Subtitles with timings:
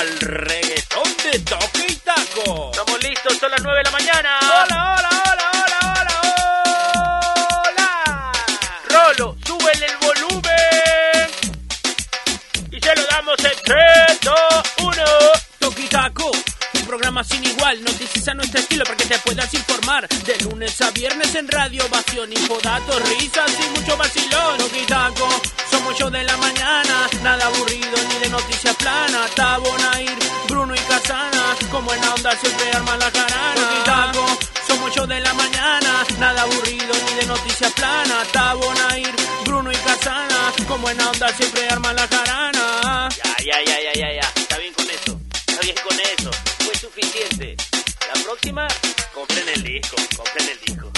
[0.00, 2.70] al reggaetón de toque y taco.
[2.70, 4.38] Estamos listos, son las 9 de la mañana.
[4.40, 4.89] Hola,
[20.80, 24.58] De lunes a viernes en radio, ovación, infodatos, risas y mucho vacilón.
[24.58, 25.28] Toque y taco,
[25.70, 29.26] somos yo de la mañana, nada aburrido ni de noticias plana.
[29.34, 33.54] Tabo, Nair, Bruno y Casana, como en onda siempre arman la jarana.
[33.54, 38.22] Toque y taco, somos yo de la mañana, nada aburrido ni de noticias plana.
[38.32, 43.08] Tabo, Nair, Bruno y Casana, como en onda siempre arman la jarana.
[43.16, 44.32] Ya, ya, ya, ya, ya, ya.
[44.34, 45.20] Está bien con eso.
[45.46, 46.30] Está bien con eso.
[46.64, 47.56] Fue suficiente.
[48.40, 48.66] Próxima,
[49.12, 49.96] compren el disco.
[50.16, 50.90] Compren el disco.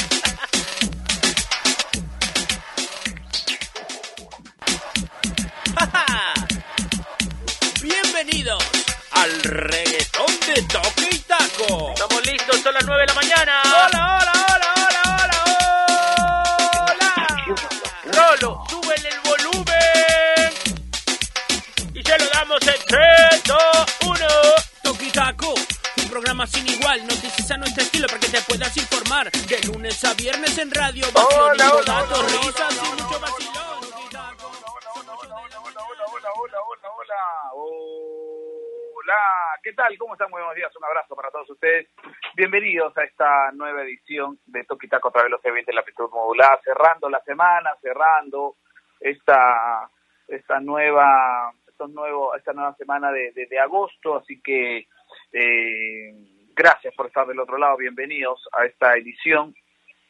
[7.82, 8.62] Bienvenidos
[9.10, 11.90] al reggaetón de toque y taco.
[11.92, 13.62] Estamos listos, son las 9 de la mañana.
[13.64, 14.31] Hola, hola,
[26.12, 29.32] programa sin igual, noticias a nuestro estilo para que te puedas informar.
[29.32, 33.18] De lunes a viernes en radio, hola, datos, hola, hola, risas hola, y mucho hola,
[33.24, 34.12] vacilón.
[34.12, 34.46] Taco.
[34.52, 35.80] Hola, hola, hola,
[36.36, 37.20] hola, hola, hola.
[38.92, 39.20] Hola,
[39.62, 39.96] ¿qué tal?
[39.96, 40.28] ¿Cómo están?
[40.28, 41.88] Muy buenos días, un abrazo para todos ustedes.
[42.36, 46.10] Bienvenidos a esta nueva edición de Toquitaco a través de los eventos de la Pitud
[46.10, 48.56] Modular, cerrando la semana, cerrando
[49.00, 49.88] esta
[50.28, 54.86] esta nueva estos nuevo, esta nueva semana de, de, de agosto, así que
[55.32, 56.14] eh,
[56.54, 59.54] gracias por estar del otro lado, bienvenidos a esta edición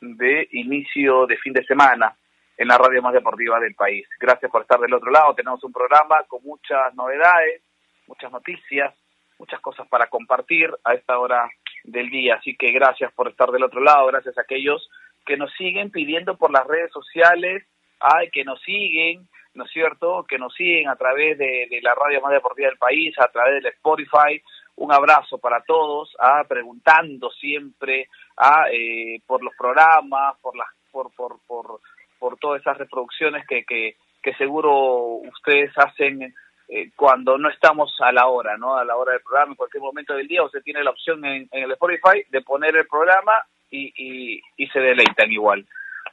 [0.01, 2.17] de inicio de fin de semana
[2.57, 4.07] en la radio más deportiva del país.
[4.21, 5.35] Gracias por estar del otro lado.
[5.35, 7.63] Tenemos un programa con muchas novedades,
[8.07, 8.95] muchas noticias,
[9.39, 11.49] muchas cosas para compartir a esta hora
[11.85, 12.37] del día.
[12.37, 14.07] Así que gracias por estar del otro lado.
[14.07, 14.89] Gracias a aquellos
[15.25, 17.65] que nos siguen pidiendo por las redes sociales,
[18.01, 20.25] ay, que nos siguen, ¿no es cierto?
[20.29, 23.63] Que nos siguen a través de, de la radio más deportiva del país, a través
[23.63, 24.43] del Spotify.
[24.77, 31.15] Un abrazo para todos, ah, preguntando siempre ah, eh, por los programas, por las, por,
[31.15, 31.81] por, por,
[32.19, 34.73] por todas esas reproducciones que, que, que seguro
[35.17, 36.35] ustedes hacen
[36.69, 38.77] eh, cuando no estamos a la hora, ¿no?
[38.77, 41.49] A la hora del programa, en cualquier momento del día, usted tiene la opción en,
[41.53, 43.33] en el Spotify de poner el programa
[43.71, 45.67] y, y, y se deleitan igual.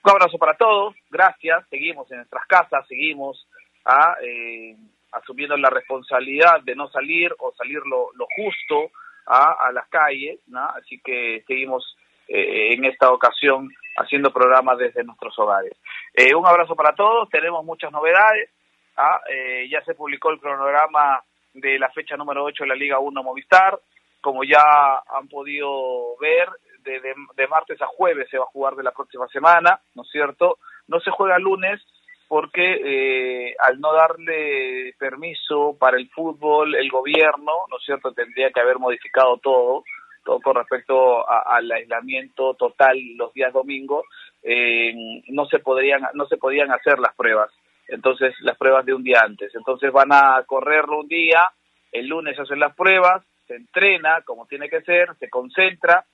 [0.03, 3.47] Un abrazo para todos, gracias, seguimos en nuestras casas, seguimos
[3.86, 4.76] a, eh,
[5.12, 8.92] asumiendo la responsabilidad de no salir o salir lo, lo justo
[9.25, 10.40] a, a las calles,
[10.75, 11.96] así que seguimos
[12.28, 15.74] eh, en esta ocasión haciendo programas desde nuestros hogares.
[16.14, 18.50] Eh, un abrazo para todos, tenemos muchas novedades,
[18.97, 19.20] ¿ah?
[19.30, 23.24] eh, ya se publicó el cronograma de la fecha número 8 de la Liga 1
[23.24, 23.80] Movistar,
[24.22, 24.62] como ya
[25.08, 26.50] han podido ver,
[26.84, 27.02] de,
[27.36, 30.58] de, martes a jueves se va a jugar de la próxima semana, ¿no es cierto?
[30.88, 31.81] No se juega lunes
[32.29, 38.51] porque eh, al no darle permiso para el fútbol, el gobierno, ¿no es cierto?, tendría
[38.51, 39.84] que haber modificado todo,
[40.23, 44.06] todo con respecto al aislamiento total los días domingos,
[44.44, 44.94] eh,
[45.29, 47.50] no se podrían no se podían hacer las pruebas,
[47.88, 51.50] entonces las pruebas de un día antes, entonces van a correrlo un día,
[51.91, 56.06] el lunes hacen las pruebas, se entrena como tiene que ser, se concentra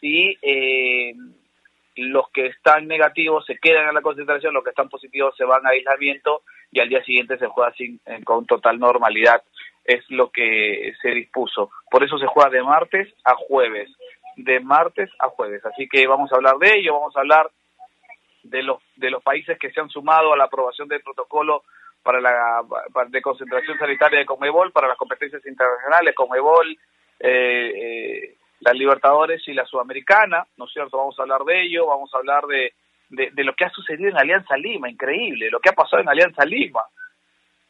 [0.00, 1.14] y eh,
[1.96, 5.66] los que están negativos se quedan en la concentración, los que están positivos se van
[5.66, 9.42] a aislamiento y al día siguiente se juega sin, con total normalidad.
[9.84, 11.70] Es lo que se dispuso.
[11.90, 13.90] Por eso se juega de martes a jueves.
[14.36, 15.64] De martes a jueves.
[15.64, 17.50] Así que vamos a hablar de ello, vamos a hablar
[18.42, 21.62] de los, de los países que se han sumado a la aprobación del protocolo
[22.02, 22.62] para la
[23.08, 26.76] de concentración sanitaria de Conmebol, para las competencias internacionales, Conmebol,
[27.18, 30.98] eh, eh, la Libertadores y la Sudamericana, ¿no es cierto?
[30.98, 32.72] Vamos a hablar de ello, vamos a hablar de,
[33.10, 36.44] de, lo que ha sucedido en Alianza Lima, increíble, lo que ha pasado en Alianza
[36.44, 36.82] Lima.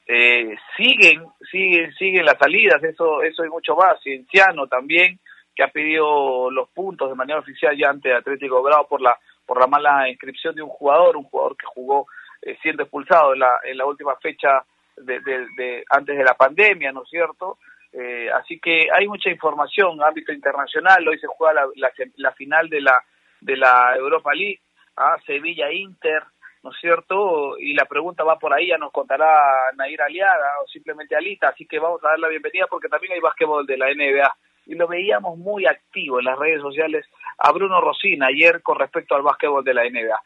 [0.07, 4.01] Eh, siguen, siguen, siguen las salidas, eso, eso y mucho más.
[4.03, 5.19] Cienciano también,
[5.55, 9.17] que ha pedido los puntos de manera oficial ya ante Atlético Bravo por la,
[9.47, 12.07] por la mala inscripción de un jugador, un jugador que jugó
[12.43, 14.65] eh, siendo expulsado en la, en la última fecha
[14.97, 17.59] de, de, de, antes de la pandemia, ¿no es cierto?
[17.97, 22.69] Eh, así que hay mucha información, ámbito internacional, hoy se juega la, la, la final
[22.69, 23.01] de la,
[23.41, 24.61] de la Europa League,
[24.97, 25.17] ¿ah?
[25.25, 26.25] Sevilla-Inter,
[26.65, 27.57] ¿no es cierto?
[27.59, 31.67] Y la pregunta va por ahí, ya nos contará Nair Aliaga o simplemente Alita, así
[31.67, 34.37] que vamos a dar la bienvenida porque también hay básquetbol de la NBA.
[34.67, 37.07] Y lo veíamos muy activo en las redes sociales
[37.39, 40.19] a Bruno Rosina ayer con respecto al básquetbol de la NBA.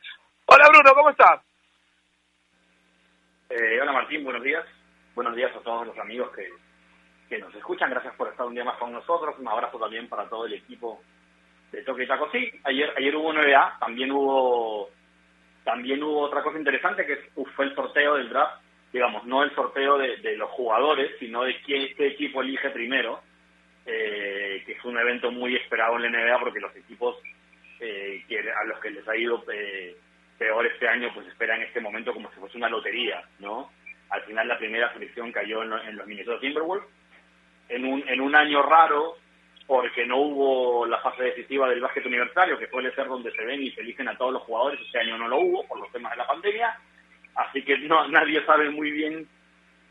[0.47, 1.43] Hola Bruno, ¿cómo estás?
[3.50, 4.65] Eh, hola Martín, buenos días.
[5.15, 6.49] Buenos días a todos los amigos que,
[7.28, 7.90] que nos escuchan.
[7.90, 9.38] Gracias por estar un día más con nosotros.
[9.38, 11.02] Un abrazo también para todo el equipo
[11.72, 12.30] de Toque y Taco.
[12.30, 14.90] Sí, ayer, ayer hubo NBA, también hubo
[15.64, 19.98] también hubo otra cosa interesante que fue el sorteo del draft, digamos, no el sorteo
[19.98, 23.20] de, los jugadores, sino de quién, qué equipo elige primero,
[23.84, 27.16] eh, que es un evento muy esperado en la NBA porque los equipos
[27.81, 29.94] eh, que a los que les ha ido eh,
[30.38, 33.70] peor este año, pues esperan este momento como si fuese una lotería, ¿no?
[34.08, 36.88] Al final la primera selección cayó en los Minnesota Timberwolves,
[37.69, 39.17] en un, en un año raro,
[39.67, 43.62] porque no hubo la fase decisiva del básquet universitario, que suele ser donde se ven
[43.62, 46.12] y se eligen a todos los jugadores, este año no lo hubo por los temas
[46.12, 46.75] de la pandemia,
[47.35, 49.29] así que no nadie sabe muy bien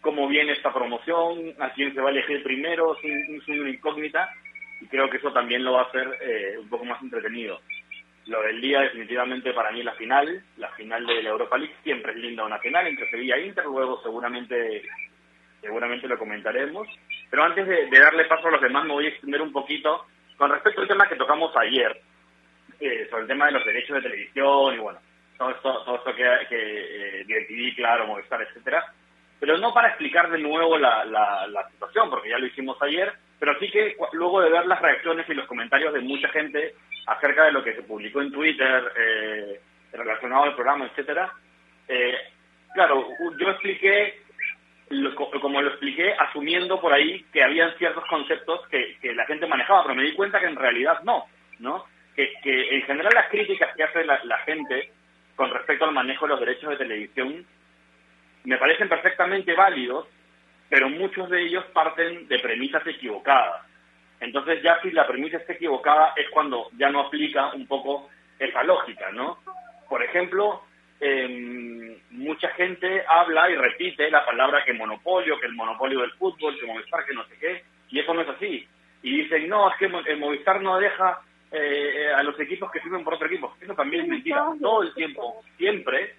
[0.02, 4.34] cómo viene esta promoción, a quién se va a elegir primero, es, una incógnita,
[4.82, 7.60] y creo que eso también lo va a hacer eh, un poco más entretenido.
[8.26, 11.76] Lo del día definitivamente para mí es la final, la final de la Europa League,
[11.84, 14.82] siempre es linda una final entre Sevilla e Inter, luego seguramente
[15.62, 16.88] seguramente lo comentaremos.
[17.30, 20.06] Pero antes de, darle paso a los demás, me voy a extender un poquito
[20.38, 22.00] con respecto al tema que tocamos ayer,
[22.80, 25.00] eh, sobre el tema de los derechos de televisión y bueno,
[25.38, 28.86] todo esto, todo esto que, que eh, DirecTV, claro, Movistar, etcétera.
[29.40, 33.58] Pero no para explicar de nuevo la, la, situación, porque ya lo hicimos ayer, pero
[33.60, 36.74] sí que luego de ver las reacciones y los comentarios de mucha gente
[37.06, 39.62] acerca de lo que se publicó en Twitter eh,
[39.94, 41.32] relacionado al programa, etcétera,
[41.88, 42.16] eh,
[42.74, 43.08] claro,
[43.40, 44.22] yo expliqué
[45.42, 49.96] como lo expliqué, asumiendo por ahí que habían ciertos conceptos que, la gente manejaba, pero
[49.96, 51.26] me di cuenta que en realidad no,
[51.60, 51.86] ¿no?
[52.16, 54.92] Que, en general las críticas que hace la, gente
[55.36, 57.46] con respecto al manejo de los derechos de televisión
[58.44, 60.08] me parecen perfectamente válidos,
[60.70, 63.64] pero muchos de ellos parten de premisas equivocadas.
[64.20, 68.10] Entonces ya si la premisa está equivocada es cuando ya no aplica un poco
[68.40, 69.38] esa lógica, ¿no?
[69.88, 70.64] Por ejemplo,
[71.00, 76.60] eh, mucha gente habla y repite la palabra que monopolio, que el monopolio del fútbol,
[76.60, 78.68] que Movistar, que no sé qué, y eso no es así.
[79.04, 81.22] Y dicen, no, es que el Movistar no deja
[81.52, 83.56] eh, a los equipos que firmen por otro equipo.
[83.62, 84.48] Eso también es mentira.
[84.60, 86.16] Todo el tiempo, siempre,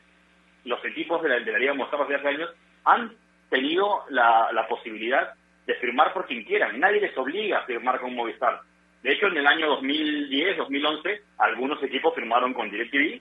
[0.64, 2.50] los equipos de la, de la Liga Movistar hace años
[2.84, 3.12] han
[3.50, 5.34] tenido la, la posibilidad
[5.66, 6.78] de firmar por quien quieran.
[6.78, 8.60] Nadie les obliga a firmar con Movistar.
[9.02, 13.20] De hecho, en el año 2010, 2011, algunos equipos firmaron con DirecTV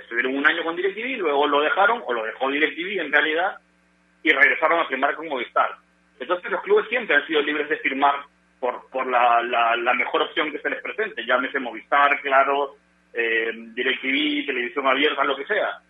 [0.00, 3.58] estuvieron un año con DirecTV, luego lo dejaron, o lo dejó DirecTV en realidad,
[4.22, 5.76] y regresaron a firmar con Movistar.
[6.20, 8.14] Entonces los clubes siempre han sido libres de firmar
[8.60, 12.76] por, por la, la, mejor opción que se les presente, llámese Movistar, claro,
[13.12, 15.80] eh, DirecTV, televisión abierta, lo que sea.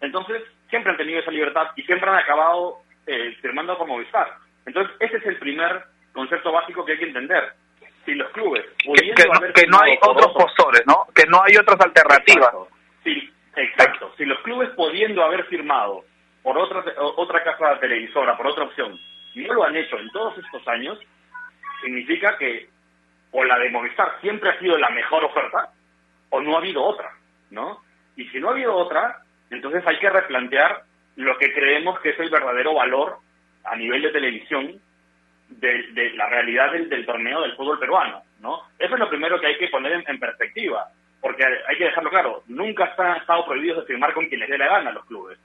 [0.00, 4.28] Entonces siempre han tenido esa libertad y siempre han acabado eh, firmando con Movistar.
[4.66, 7.52] Entonces ese es el primer concepto básico que hay que entender.
[8.04, 8.64] Si los clubes...
[8.78, 9.12] Que,
[9.52, 11.06] que, no, hay otros postores, ¿no?
[11.14, 12.50] Que no hay otras alternativas.
[13.04, 14.12] Sí, Exacto.
[14.16, 16.04] Si los clubes pudiendo haber firmado
[16.42, 16.84] por otra,
[17.16, 18.98] otra casa televisora, por otra opción,
[19.34, 20.98] no lo han hecho en todos estos años,
[21.82, 22.68] significa que
[23.32, 25.70] o la de Movistar siempre ha sido la mejor oferta
[26.30, 27.12] o no ha habido otra,
[27.50, 27.80] ¿no?
[28.16, 30.82] Y si no ha habido otra, entonces hay que replantear
[31.16, 33.18] lo que creemos que es el verdadero valor
[33.64, 34.80] a nivel de televisión
[35.48, 38.62] de, la realidad del, torneo del fútbol peruano, ¿no?
[38.78, 40.88] Eso es lo primero que hay que poner en perspectiva
[41.20, 44.58] porque hay que dejarlo claro, nunca están estado prohibidos de firmar con quien les dé
[44.58, 45.38] la gana los clubes.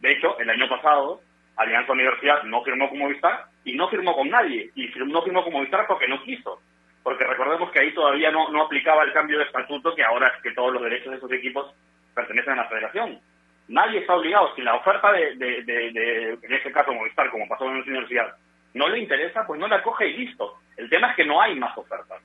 [0.00, 1.20] De hecho, el año pasado,
[1.56, 4.70] Alianza Universidad no firmó con Movistar y no firmó con nadie.
[4.74, 6.60] Y no firmó con Movistar porque no quiso.
[7.02, 10.42] Porque recordemos que ahí todavía no, no aplicaba el cambio de estatuto que ahora es
[10.42, 11.74] que todos los derechos de esos equipos
[12.14, 13.20] pertenecen a la federación.
[13.68, 14.54] Nadie está obligado.
[14.54, 18.36] Si la oferta de, de, de, en este caso Movistar, como pasó en la universidad,
[18.74, 20.58] no le interesa, pues no la coge y listo.
[20.76, 22.22] El tema es que no hay más ofertas.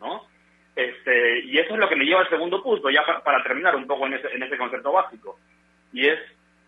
[0.00, 0.22] ¿no?
[0.76, 3.86] Este, y eso es lo que me lleva al segundo punto, ya para, terminar un
[3.86, 5.38] poco en ese, en ese concepto básico.
[5.92, 6.20] Y es,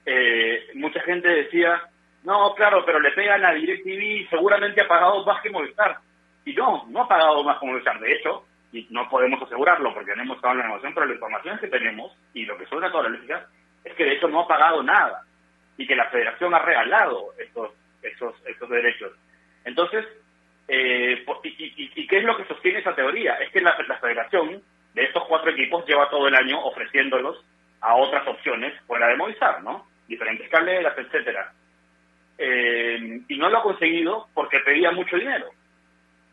[0.07, 1.83] eh, mucha gente decía,
[2.25, 5.99] no, claro, pero le pegan a DirecTV seguramente ha pagado más que Movistar.
[6.47, 8.01] Y no, no ha pagado más que Movistar.
[8.01, 11.15] De hecho, y no podemos asegurarlo porque no hemos estado en la negociación, pero la
[11.15, 13.47] información que tenemos y lo que suena toda la lógica
[13.85, 15.23] es que de hecho no ha pagado nada
[15.77, 17.73] y que la federación ha regalado estos,
[18.03, 19.13] esos, estos derechos.
[19.65, 20.07] Entonces,
[20.69, 23.35] eh, y, qué es lo que sostiene esa teoría?
[23.37, 24.63] Es que la, federación
[24.95, 27.45] de estos cuatro equipos lleva todo el año ofreciéndolos
[27.81, 29.87] a otras opciones fuera de Movistar, ¿no?
[30.07, 31.53] Diferentes calderas, etcétera.
[32.37, 35.49] Eh, y no lo ha conseguido porque pedía mucho dinero.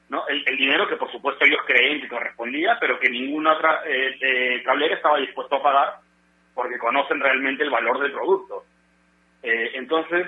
[0.10, 0.28] ¿no?
[0.28, 4.64] El, dinero que por supuesto ellos creen que correspondía, pero que ninguna otra eh, eh
[4.64, 5.94] cablera estaba dispuesto a pagar
[6.54, 8.66] porque conocen realmente el valor del producto.
[9.44, 10.28] Eh, entonces,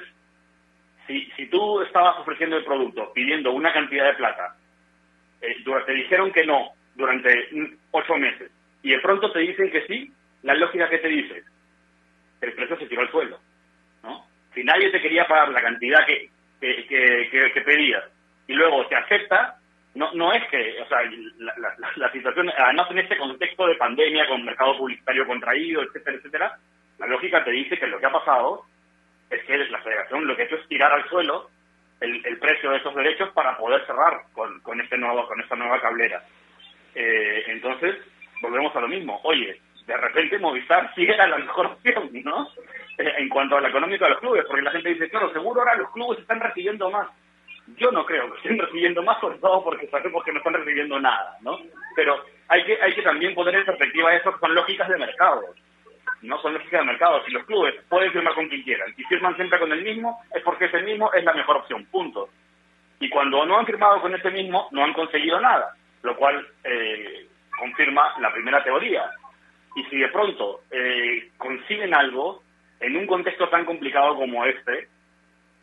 [1.07, 4.55] si, si tú estabas ofreciendo el producto pidiendo una cantidad de plata,
[5.41, 7.49] eh, te dijeron que no durante
[7.91, 8.51] ocho meses
[8.83, 10.11] y de pronto te dicen que sí,
[10.43, 11.43] la lógica que te dice,
[12.41, 13.39] el precio se tiró al suelo.
[14.03, 14.25] ¿no?
[14.53, 18.03] Si nadie te quería pagar la cantidad que, que, que, pedías
[18.47, 19.57] y luego te acepta,
[19.95, 20.99] no, no es que, o sea,
[21.39, 21.53] la,
[21.95, 26.57] la, situación, además en este contexto de pandemia, con mercado publicitario contraído, etcétera, etcétera,
[26.99, 28.63] la lógica te dice que lo que ha pasado
[29.29, 31.49] es que la federación lo que ha hecho es tirar al suelo
[31.99, 35.55] el, el precio de esos derechos para poder cerrar con, con, este nuevo, con esta
[35.55, 36.23] nueva cablera.
[36.95, 37.95] Eh, entonces,
[38.41, 39.19] volvemos a lo mismo.
[39.23, 42.49] Oye, de repente Movistar sí era la mejor opción, ¿no?
[42.97, 45.61] Eh, en cuanto a la económica de los clubes, porque la gente dice, claro, seguro
[45.61, 47.07] ahora los clubes están recibiendo más.
[47.75, 50.99] Yo no creo que estén recibiendo más, sobre todo porque sabemos que no están recibiendo
[50.99, 51.59] nada, ¿no?
[51.95, 55.41] Pero hay que, hay que también poner en perspectiva eso con lógicas de mercado.
[56.21, 57.23] No son lógicas de mercado.
[57.25, 60.41] Si los clubes pueden firmar con quien quieran y firman siempre con el mismo, es
[60.43, 62.29] porque ese mismo es la mejor opción, punto.
[62.99, 67.27] Y cuando no han firmado con ese mismo, no han conseguido nada, lo cual eh,
[67.59, 69.09] confirma la primera teoría.
[69.75, 72.41] Y si de pronto eh, consiguen algo
[72.79, 74.87] en un contexto tan complicado como este,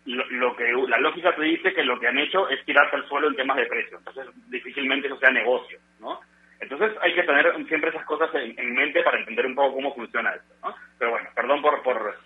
[0.07, 3.29] lo, que la lógica te dice que lo que han hecho es tirarse al suelo
[3.29, 3.99] en temas de precio.
[3.99, 6.21] Entonces, difícilmente eso sea negocio, ¿no?
[6.64, 10.35] Entonces, hay que tener siempre esas cosas en, mente para entender un poco cómo funciona
[10.35, 10.75] esto, ¿no?
[10.99, 12.16] Pero bueno, perdón por, por,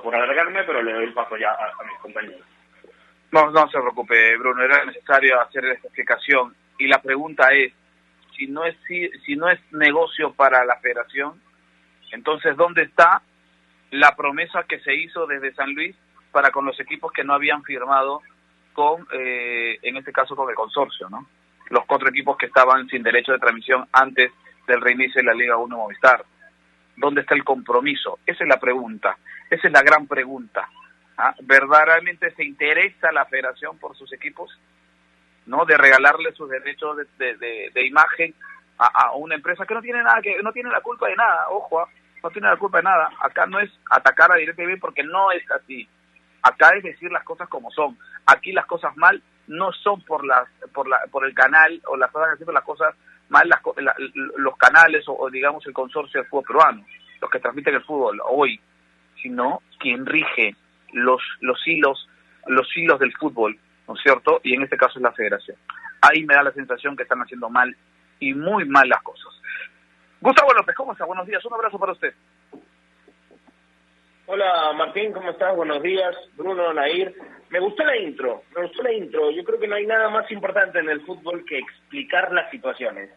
[0.00, 2.46] por, alargarme, pero le doy el paso ya a, mis compañeros.
[3.32, 6.54] No, no se preocupe, Bruno, era necesario hacer esta explicación.
[6.78, 7.72] Y la pregunta es,
[8.36, 11.40] si no es, si, si no es negocio para la federación,
[12.12, 13.22] entonces, ¿dónde está
[13.90, 15.96] la promesa que se hizo desde San Luis
[16.30, 18.20] para con los equipos que no habían firmado
[18.72, 21.26] con, eh, en este caso, con el consorcio, ¿no?
[21.70, 24.32] Los cuatro equipos que estaban sin derecho de transmisión antes
[24.66, 26.24] del reinicio de la Liga 1 Movistar.
[26.96, 28.18] ¿Dónde está el compromiso?
[28.26, 29.16] Esa es la pregunta.
[29.50, 30.68] Esa es la gran pregunta.
[31.16, 31.34] ¿Ah?
[31.42, 34.50] ¿Verdaderamente se interesa la federación por sus equipos?
[35.46, 35.64] ¿No?
[35.64, 38.34] De regalarle sus derechos de, de, imagen
[38.78, 41.80] a, una empresa que no tiene nada que no tiene la culpa de nada, ojo,
[41.80, 41.88] ¿ah?
[42.22, 43.10] no tiene la culpa de nada.
[43.20, 45.88] Acá no es atacar a DirecTV porque no es así.
[46.42, 47.98] Acá es decir las cosas como son.
[48.26, 52.10] Aquí las cosas mal no son por las por la por el canal o las
[52.10, 52.94] cosas haciendo las cosas
[53.28, 53.60] mal las,
[54.36, 56.86] los canales o, digamos el consorcio de fútbol peruano,
[57.20, 58.60] los que transmiten el fútbol hoy,
[59.22, 60.56] sino quien rige
[60.92, 62.08] los los hilos
[62.46, 63.58] los hilos del fútbol,
[63.88, 64.40] ¿no es cierto?
[64.42, 65.56] Y en este caso es la Federación.
[66.02, 67.74] Ahí me da la sensación que están haciendo mal
[68.20, 69.32] y muy mal las cosas.
[70.20, 71.04] Gustavo López, ¿cómo está?
[71.04, 72.14] Buenos días, un abrazo para usted.
[74.26, 75.54] Hola Martín, ¿cómo estás?
[75.54, 76.16] Buenos días.
[76.34, 77.14] Bruno, Nair.
[77.50, 79.30] Me gustó la intro, me gustó la intro.
[79.30, 83.10] Yo creo que no hay nada más importante en el fútbol que explicar las situaciones.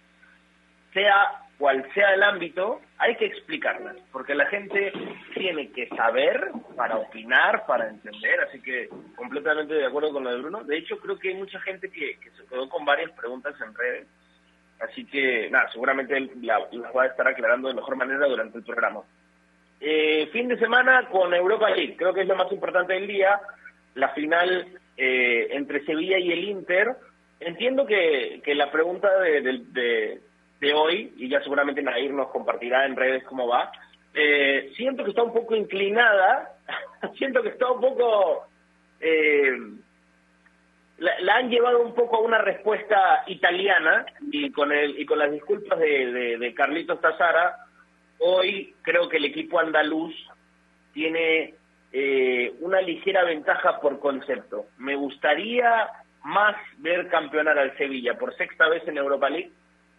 [0.94, 4.92] Sea cual sea el ámbito, hay que explicarlas, porque la gente
[5.34, 10.42] tiene que saber para opinar, para entender, así que completamente de acuerdo con lo de
[10.42, 10.64] Bruno.
[10.66, 14.08] De hecho, creo que hay mucha gente que, se quedó con varias preguntas en redes,
[14.82, 16.62] así que nada, seguramente las
[16.96, 19.02] va a estar aclarando de mejor manera durante el programa.
[19.80, 23.40] Eh, fin de semana con Europa League, creo que es lo más importante del día,
[23.94, 24.68] la final
[24.98, 26.96] eh, entre Sevilla y el Inter.
[27.40, 30.20] Entiendo que, que la pregunta de,
[30.60, 33.72] de, hoy, y ya seguramente Nair nos compartirá en redes cómo va,
[34.16, 36.56] eh, siento que está un poco inclinada,
[37.18, 38.48] siento que está un poco...
[40.98, 45.32] La, han llevado un poco a una respuesta italiana y con el y con las
[45.32, 47.67] disculpas de, de Carlitos Tazara
[48.20, 50.14] Hoy creo que el equipo andaluz
[50.94, 51.54] tiene
[51.92, 54.66] eh, una ligera ventaja por concepto.
[54.78, 55.88] Me gustaría
[56.24, 59.52] más ver campeonar al Sevilla por sexta vez en Europa League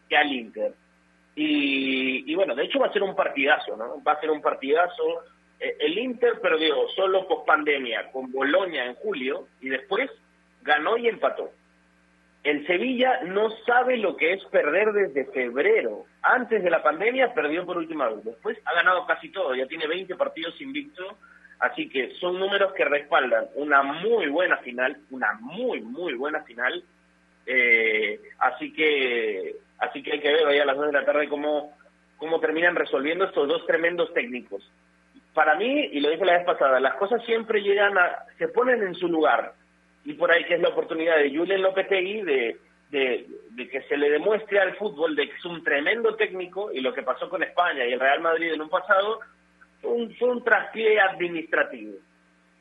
[0.09, 0.75] que al Inter.
[1.41, 4.03] Y, bueno, de hecho va a ser un partidazo, ¿no?
[4.03, 5.23] Va a ser un partidazo.
[5.61, 10.11] Eh, el Inter perdió solo post pandemia con Boloña en julio y después
[10.63, 11.53] ganó y empató.
[12.49, 16.07] El Sevilla no sabe lo que es perder desde febrero.
[16.23, 18.25] Antes de la pandemia perdió por última vez.
[18.25, 19.55] Después ha ganado casi todo.
[19.55, 21.19] Ya tiene 20 partidos invicto.
[21.59, 24.97] Así que son números que respaldan una muy buena final.
[25.11, 26.83] Una muy, muy buena final.
[27.45, 31.29] Eh, así que así que hay que ver hoy a las 2 de la tarde
[31.29, 31.77] cómo,
[32.17, 34.67] cómo terminan resolviendo estos dos tremendos técnicos.
[35.35, 38.83] Para mí, y lo dije la vez pasada, las cosas siempre llegan a, se ponen
[38.83, 39.53] en su lugar
[40.09, 42.57] y por ahí que es la oportunidad de Julen Lopetegui de,
[42.89, 46.95] de, que se le demuestre al fútbol de que es un tremendo técnico y lo
[46.95, 49.21] que pasó con España y el Real Madrid en un pasado
[49.83, 51.99] fue un, fue traspié administrativo.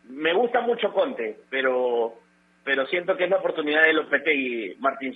[0.10, 2.16] Me gusta mucho Conte, pero,
[2.66, 5.16] pero siento que es la oportunidad de Lopetegui, Martín.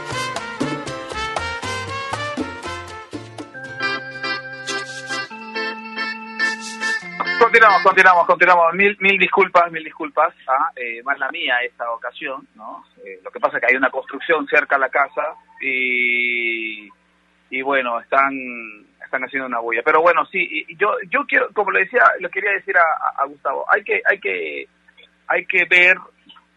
[7.51, 8.73] Continuamos, continuamos, continuamos.
[8.75, 10.33] Mil, mil disculpas, mil disculpas.
[10.47, 10.71] ¿ah?
[10.73, 12.85] Eh, más la mía esta ocasión, ¿no?
[13.05, 16.87] Eh, lo que pasa es que hay una construcción cerca a la casa y,
[17.49, 18.31] y bueno, están
[19.03, 19.81] están haciendo una bulla.
[19.83, 23.65] Pero bueno, sí, yo yo quiero, como le decía, lo quería decir a, a, Gustavo,
[23.67, 24.69] hay que hay que
[25.27, 25.97] hay que ver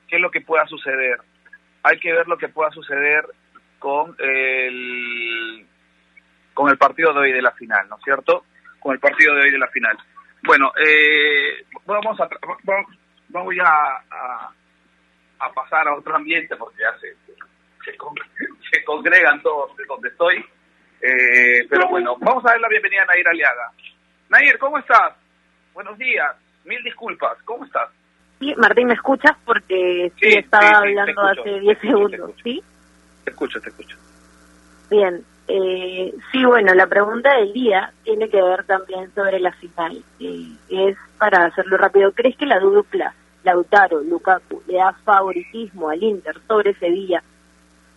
[0.07, 1.19] qué es lo que pueda suceder.
[1.83, 3.27] Hay que ver lo que pueda suceder
[3.81, 5.67] con el
[6.55, 8.45] con el partido de hoy de la final, ¿no es cierto?
[8.79, 9.99] Con el partido de hoy de la final.
[10.47, 12.29] Bueno, eh, vamos a
[13.29, 14.51] vamos ya a,
[15.39, 17.93] a, pasar a otro ambiente porque ya se, se,
[18.71, 20.45] se congregan todos de donde estoy.
[21.01, 23.73] Eh, pero bueno, vamos a dar la bienvenida a Nair Aliaga.
[24.29, 25.15] Nair, ¿cómo estás?
[25.73, 26.37] Buenos días.
[26.65, 27.39] Mil disculpas.
[27.45, 27.91] ¿Cómo estás?
[28.39, 29.37] Sí, Martín, ¿me escuchas?
[29.45, 32.63] Porque sí, estaba hablando hace 10 segundos, ¿sí?
[33.25, 33.97] Te escucho, te escucho.
[34.91, 40.03] Bien, eh, sí, bueno, la pregunta del día tiene que ver también sobre la final.
[40.19, 42.13] Eh, es para hacerlo rápido.
[42.13, 47.23] ¿Crees que la dupla Lautaro, Lukaku, le da favoritismo al Inter sobre Sevilla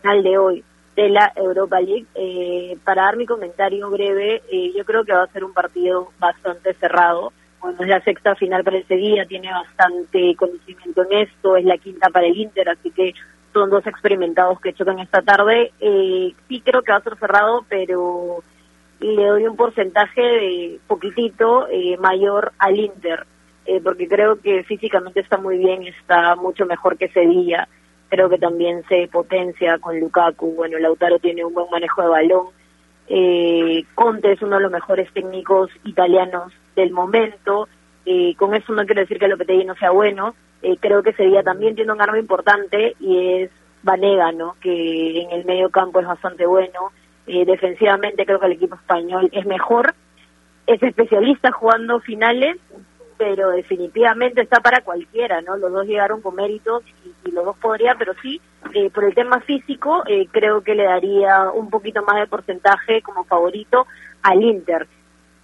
[0.03, 0.63] al de hoy
[0.95, 2.05] de la Europa League?
[2.15, 6.09] Eh, para dar mi comentario breve, eh, yo creo que va a ser un partido
[6.19, 7.31] bastante cerrado.
[7.61, 11.77] Bueno, es la sexta final para el Sevilla, tiene bastante conocimiento en esto, es la
[11.77, 13.13] quinta para el Inter, así que
[13.57, 15.71] son dos experimentados que chocan esta tarde.
[15.79, 18.43] Eh, sí creo que va a ser cerrado, pero
[18.99, 23.25] le doy un porcentaje de poquitito eh, mayor al Inter,
[23.65, 27.67] eh, porque creo que físicamente está muy bien, está mucho mejor que Sevilla.
[28.09, 30.55] Creo que también se potencia con Lukaku.
[30.55, 32.47] Bueno, Lautaro tiene un buen manejo de balón.
[33.09, 37.67] Eh, Conte es uno de los mejores técnicos italianos del momento.
[38.05, 41.43] Eh, con eso no quiero decir que Lopetegui no sea bueno, eh, creo que Sevilla
[41.43, 43.51] también tiene un arma importante y es
[43.83, 44.55] Vanega, ¿no?
[44.59, 46.91] que en el medio campo es bastante bueno.
[47.27, 49.93] Eh, defensivamente creo que el equipo español es mejor.
[50.65, 52.57] Es especialista jugando finales,
[53.17, 55.57] pero definitivamente está para cualquiera, ¿no?
[55.57, 58.41] Los dos llegaron con méritos y, y los dos podrían, pero sí,
[58.73, 63.01] eh, por el tema físico, eh, creo que le daría un poquito más de porcentaje
[63.01, 63.87] como favorito
[64.21, 64.87] al Inter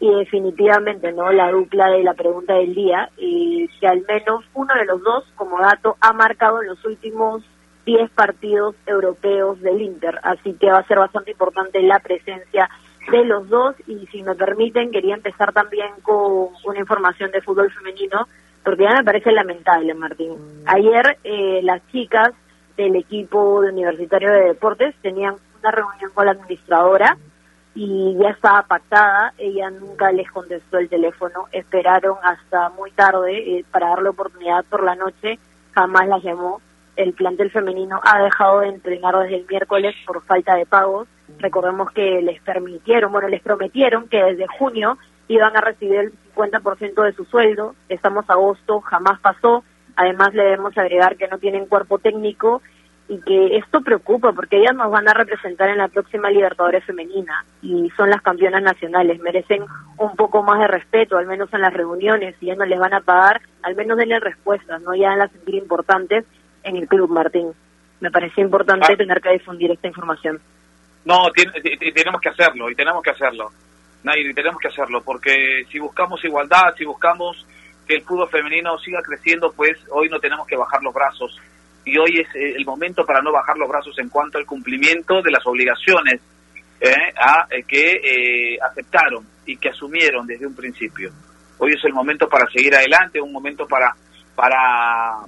[0.04, 4.74] y definitivamente no la dupla de la pregunta del día y que al menos uno
[4.76, 7.42] de los dos como dato ha marcado en los últimos
[7.86, 10.20] 10 partidos europeos del Inter.
[10.24, 12.70] Así que va a ser bastante importante la presencia
[13.10, 17.72] de los dos y si me permiten quería empezar también con una información de fútbol
[17.72, 18.28] femenino
[18.62, 20.34] porque ya me parece lamentable Martín.
[20.66, 22.32] Ayer eh, las chicas
[22.76, 27.18] del equipo de universitario de deportes tenían una reunión con la administradora
[27.76, 33.66] y ya estaba pactada, ella nunca les contestó el teléfono, esperaron hasta muy tarde eh,
[33.72, 35.40] para darle oportunidad por la noche,
[35.72, 36.62] jamás las llamó.
[36.96, 41.08] El plantel femenino ha dejado de entrenar desde el miércoles por falta de pagos.
[41.40, 47.04] Recordemos que les permitieron, bueno, les prometieron que desde junio iban a recibir el 50%
[47.04, 47.74] de su sueldo.
[47.90, 49.64] Estamos a agosto, jamás pasó.
[49.96, 52.62] Además, le debemos agregar que no tienen cuerpo técnico
[53.10, 57.46] y que esto preocupa porque ellas nos van a representar en la próxima Libertadores femenina
[57.62, 59.66] y son las campeonas nacionales, merecen
[59.98, 62.94] un poco más de respeto, al menos en las reuniones, si ya no les van
[62.94, 66.26] a pagar, al menos denle respuestas, no ya las sentir importantes
[66.64, 67.52] en el club, Martín.
[68.00, 68.98] Me parecía importante Ah.
[68.98, 70.40] tener que difundir esta información.
[71.06, 73.50] No, tien- t- t- tenemos que hacerlo y tenemos que hacerlo.
[74.04, 77.46] Nair, tenemos que hacerlo porque si buscamos igualdad, si buscamos
[77.88, 81.38] que el fútbol femenino siga creciendo, pues hoy no tenemos que bajar los brazos.
[81.86, 85.22] Y hoy es eh, el momento para no bajar los brazos en cuanto al cumplimiento
[85.22, 86.22] de las obligaciones
[86.80, 91.12] eh, a- eh, que eh, aceptaron y que asumieron desde un principio.
[91.58, 93.94] Hoy es el momento para seguir adelante, un momento para
[94.36, 95.20] para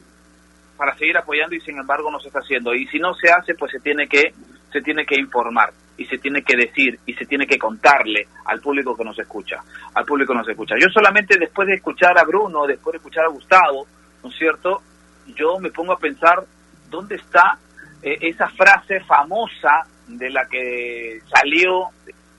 [0.77, 2.73] para seguir apoyando y sin embargo no se está haciendo.
[2.73, 4.33] Y si no se hace pues se tiene que
[4.71, 8.59] se tiene que informar y se tiene que decir y se tiene que contarle al
[8.59, 9.63] público que nos escucha
[9.93, 10.75] al público que nos escucha.
[10.79, 13.87] Yo solamente después de escuchar a Bruno después de escuchar a Gustavo
[14.23, 14.81] no es cierto
[15.27, 16.43] yo me pongo a pensar
[16.89, 17.57] dónde está
[18.01, 21.89] eh, esa frase famosa de la que salió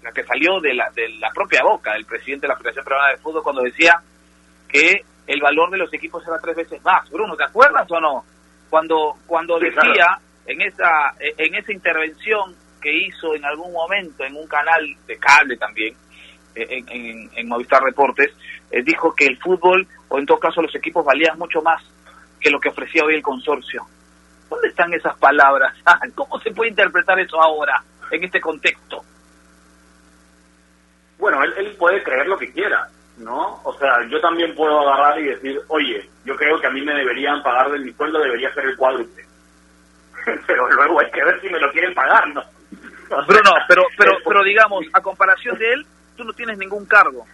[0.07, 3.11] sea, que salió de la, de la propia boca del presidente de la Federación Peruana
[3.11, 4.01] de Fútbol cuando decía
[4.69, 7.09] que el valor de los equipos era tres veces más.
[7.11, 8.25] Bruno, ¿te acuerdas o no?
[8.71, 14.47] Cuando, cuando decía en esa, en esa intervención que hizo en algún momento en un
[14.47, 15.95] canal de cable también,
[16.55, 18.33] en, en, en Movistar Reportes,
[18.71, 21.83] eh, dijo que el fútbol, o en todo caso los equipos, valían mucho más
[22.41, 23.87] que lo que ofrecía hoy el consorcio.
[24.49, 25.75] ¿Dónde están esas palabras?
[26.15, 29.03] ¿Cómo se puede interpretar eso ahora, en este contexto?
[31.19, 33.61] Bueno, él, él puede creer lo que quiera, ¿no?
[33.65, 36.95] O sea, yo también puedo agarrar y decir, oye, yo creo que a mí me
[36.95, 39.25] deberían pagar de mi sueldo, debería ser el cuádruple.
[40.47, 42.43] pero luego hay que ver si me lo quieren pagar, ¿no?
[43.27, 47.25] Bruno, pero, pero, pero digamos, a comparación de él, tú no tienes ningún cargo.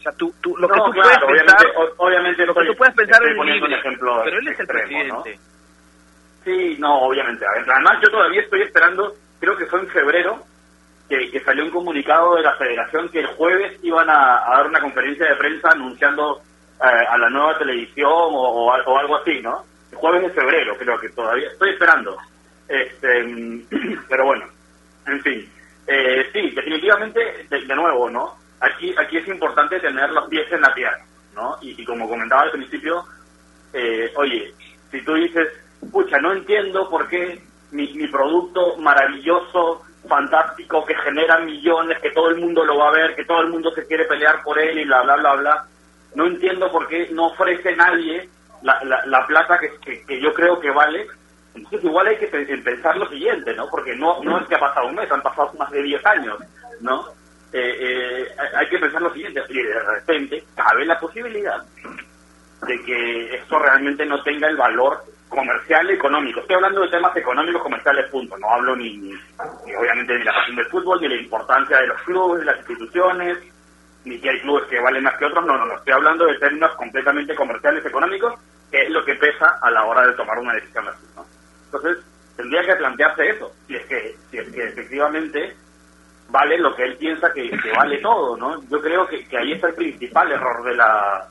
[0.00, 2.60] O sea, tú, tú, lo que tú claro, puedes pensar, obviamente, o- obviamente lo que
[2.60, 5.22] estoy- tú puedes pensar es libre, ejemplo pero él es el extremo, ¿no?
[5.22, 5.50] presidente.
[6.44, 7.44] Sí, no, obviamente.
[7.46, 10.38] Además, yo todavía estoy esperando, creo que fue en febrero,
[11.08, 14.66] que, que salió un comunicado de la federación que el jueves iban a, a dar
[14.68, 16.40] una conferencia de prensa anunciando
[16.82, 18.30] eh, a la nueva televisión o,
[18.66, 19.64] o al- o algo así, ¿no?
[19.92, 22.16] El jueves de febrero, creo que todavía estoy esperando.
[22.68, 23.66] Este,
[24.08, 24.46] pero bueno,
[25.06, 25.52] en fin.
[25.86, 28.36] Eh, sí, definitivamente, de, de nuevo, ¿no?
[28.60, 30.98] Aquí, aquí es importante tener los pies en la tierra,
[31.34, 31.56] ¿no?
[31.62, 33.04] Y, y como comentaba al principio,
[33.72, 34.54] eh, oye,
[34.90, 35.48] si tú dices,
[35.92, 42.30] pucha, no entiendo por qué mi, mi producto maravilloso, fantástico, que genera millones, que todo
[42.30, 44.78] el mundo lo va a ver, que todo el mundo se quiere pelear por él
[44.78, 45.64] y bla, bla, bla, bla,
[46.14, 48.28] no entiendo por qué no ofrece nadie
[48.62, 51.06] la, la, la plata que, que, que yo creo que vale.
[51.54, 53.68] Entonces igual hay que pe- pensar lo siguiente, ¿no?
[53.70, 56.38] Porque no, no es que ha pasado un mes, han pasado más de 10 años,
[56.80, 57.06] ¿no?
[57.52, 61.60] Eh, eh, hay- que pensar lo siguiente, y de repente cabe la posibilidad
[62.66, 66.40] de que esto realmente no tenga el valor comercial económico.
[66.40, 68.36] Estoy hablando de temas económicos comerciales, punto.
[68.38, 71.86] No hablo ni, ni, ni obviamente ni la pasión del fútbol, ni la importancia de
[71.88, 73.38] los clubes, de las instituciones,
[74.04, 75.44] ni que hay clubes que valen más que otros.
[75.44, 75.74] No, no, no.
[75.74, 78.34] Estoy hablando de términos completamente comerciales económicos,
[78.70, 81.24] que es lo que pesa a la hora de tomar una decisión así, ¿no?
[81.66, 82.04] Entonces,
[82.36, 83.52] tendría que plantearse eso.
[83.66, 85.56] Si es que, si es que efectivamente
[86.30, 88.62] vale lo que él piensa que, vale todo, ¿no?
[88.68, 91.28] Yo creo que, que ahí está el principal error de la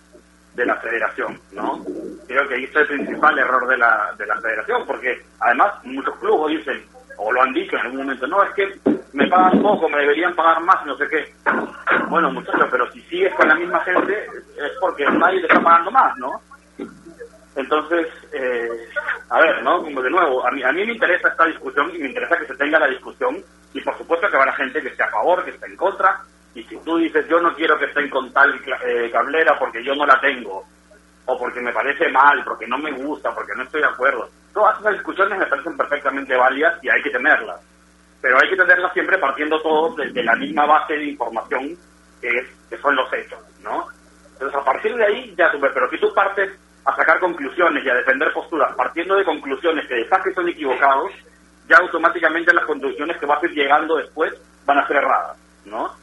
[0.53, 1.79] de la federación, ¿no?
[2.27, 6.17] Creo que ahí está el principal error de la, de la federación, porque además muchos
[6.17, 6.83] clubes dicen,
[7.17, 8.79] o lo han dicho en algún momento, no, es que
[9.13, 11.33] me pagan poco, me deberían pagar más, no sé qué.
[12.09, 15.91] Bueno, muchachos, pero si sigues con la misma gente es porque nadie te está pagando
[15.91, 16.41] más, ¿no?
[17.55, 18.89] Entonces, eh,
[19.29, 19.81] a ver, ¿no?
[19.81, 22.47] Como de nuevo, a mí, a mí me interesa esta discusión y me interesa que
[22.47, 25.51] se tenga la discusión y por supuesto que habrá gente que esté a favor, que
[25.51, 26.21] esté en contra
[26.53, 29.93] y si tú dices yo no quiero que estén con tal eh, cablera porque yo
[29.95, 30.63] no la tengo
[31.25, 34.79] o porque me parece mal, porque no me gusta, porque no estoy de acuerdo, todas
[34.79, 37.61] esas discusiones me parecen perfectamente válidas y hay que tenerlas.
[38.19, 41.77] Pero hay que tenerlas siempre partiendo todos de, de la misma base de información
[42.19, 43.87] que, es, que son los hechos, ¿no?
[44.33, 46.49] Entonces, a partir de ahí, ya tú pero si tú partes
[46.85, 51.11] a sacar conclusiones y a defender posturas partiendo de conclusiones que de facto son equivocados,
[51.69, 54.33] ya automáticamente las conclusiones que vas a ir llegando después
[54.65, 55.93] van a ser erradas, ¿no?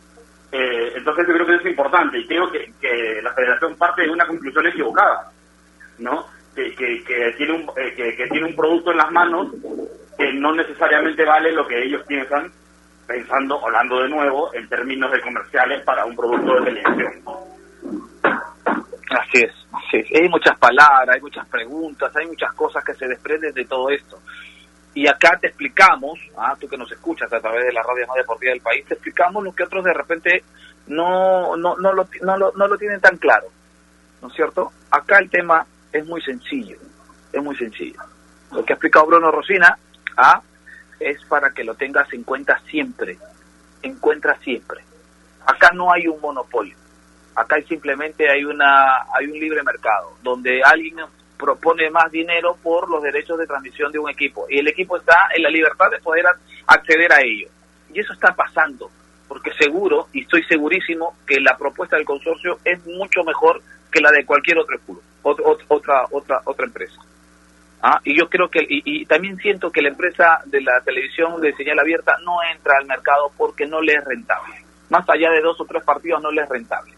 [0.52, 4.02] Eh, entonces yo creo que eso es importante y creo que, que la federación parte
[4.02, 5.30] de una conclusión equivocada,
[5.98, 6.26] ¿no?
[6.54, 9.48] Que, que, tiene un, eh, que tiene un producto en las manos
[10.16, 12.50] que no necesariamente vale lo que ellos piensan,
[13.06, 17.12] pensando, hablando de nuevo, en términos de comerciales para un producto de televisión.
[19.10, 20.22] Así es, así es.
[20.22, 24.18] Hay muchas palabras, hay muchas preguntas, hay muchas cosas que se desprenden de todo esto.
[24.96, 28.16] Y acá te explicamos, ah, tú que nos escuchas a través de la radio más
[28.16, 30.42] deportiva del país, te explicamos lo que otros de repente
[30.86, 33.46] no, no, no, lo, no, lo, no lo tienen tan claro.
[34.22, 34.72] ¿No es cierto?
[34.90, 36.78] Acá el tema es muy sencillo,
[37.30, 38.00] es muy sencillo.
[38.52, 39.78] Lo que ha explicado Bruno Rosina
[40.16, 40.40] ah,
[40.98, 43.18] es para que lo tengas en cuenta siempre,
[43.82, 44.80] en cuenta siempre.
[45.44, 46.74] Acá no hay un monopolio
[47.36, 50.96] acá simplemente hay una hay un libre mercado donde alguien
[51.38, 55.28] propone más dinero por los derechos de transmisión de un equipo y el equipo está
[55.34, 56.24] en la libertad de poder
[56.66, 57.48] acceder a ello
[57.92, 58.90] y eso está pasando
[59.28, 64.10] porque seguro y estoy segurísimo que la propuesta del consorcio es mucho mejor que la
[64.10, 67.00] de cualquier otro club ot- ot- otra otra otra empresa
[67.82, 71.40] Ah, y yo creo que, y, y también siento que la empresa de la televisión
[71.42, 74.54] de señal abierta no entra al mercado porque no le es rentable.
[74.88, 76.94] Más allá de dos o tres partidos no le es rentable.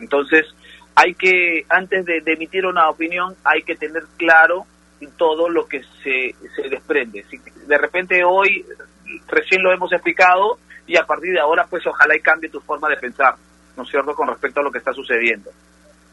[0.00, 0.46] Entonces,
[0.94, 4.66] hay que, antes de, emitir una opinión, hay que tener claro
[5.16, 7.24] todo lo que se, se desprende.
[7.24, 8.64] Si de repente hoy,
[9.28, 12.88] recién lo hemos explicado, y a partir de ahora, pues ojalá y cambie tu forma
[12.88, 13.34] de pensar,
[13.76, 15.50] ¿no es cierto?, con respecto a lo que está sucediendo.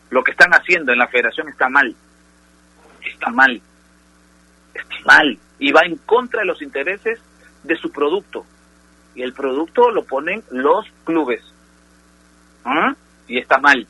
[0.09, 1.95] Lo que están haciendo en la federación está mal.
[3.03, 3.61] Está mal.
[4.73, 5.37] Está mal.
[5.59, 7.19] Y va en contra de los intereses
[7.63, 8.45] de su producto.
[9.15, 11.41] y el producto lo ponen los clubes.
[12.63, 12.93] ¿Ah?
[13.27, 13.85] Y está mal.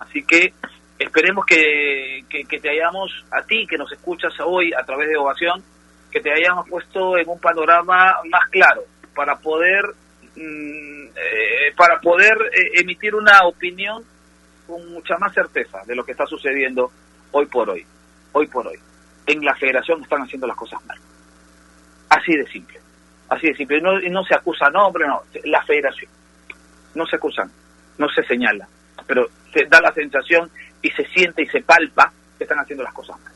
[0.00, 0.52] Así que
[0.98, 5.62] esperemos que, que, te hayamos, a ti que nos escuchas hoy a través de Ovación,
[6.10, 8.82] que te hayamos puesto en un panorama más claro
[9.14, 9.84] para poder
[10.36, 14.02] mm, eh, para poder eh, emitir una opinión
[14.66, 16.90] con mucha más certeza de lo que está sucediendo
[17.32, 17.84] hoy por hoy,
[18.32, 18.78] hoy por hoy.
[19.26, 20.98] En la federación están haciendo las cosas mal.
[22.08, 22.80] Así de simple.
[23.28, 23.80] Así de simple.
[23.80, 25.22] No, no se acusa, no, hombre, no.
[25.44, 26.10] La federación.
[26.94, 27.50] No se acusan,
[27.98, 28.66] no se señala.
[29.06, 30.50] Pero se da la sensación
[30.82, 33.32] y se siente y se palpa que están haciendo las cosas mal.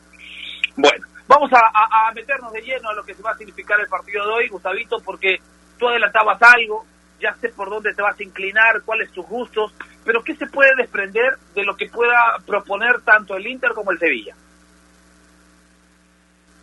[0.77, 4.25] Bueno, vamos a, meternos de lleno a lo que se va a significar el partido
[4.25, 5.37] de hoy, Gustavito, porque
[5.77, 6.85] tú adelantabas algo,
[7.19, 9.73] ya sé por dónde te vas a inclinar, cuáles tus gustos,
[10.03, 13.99] pero ¿qué se puede desprender de lo que pueda proponer tanto el Inter como el
[13.99, 14.35] Sevilla?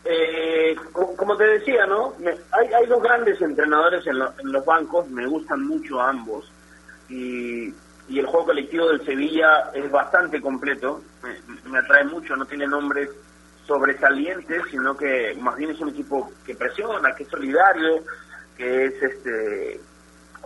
[0.05, 2.15] Eh, como te decía, ¿no?
[2.51, 6.51] hay, hay dos grandes entrenadores en, los bancos, me gustan mucho ambos.
[7.09, 7.73] Y,
[8.09, 11.03] y, el juego colectivo del Sevilla es bastante completo,
[11.71, 13.09] me, atrae mucho, no tiene nombres
[13.67, 18.03] sobresalientes, sino que más bien es un equipo que presiona, que es solidario,
[18.57, 19.81] que es este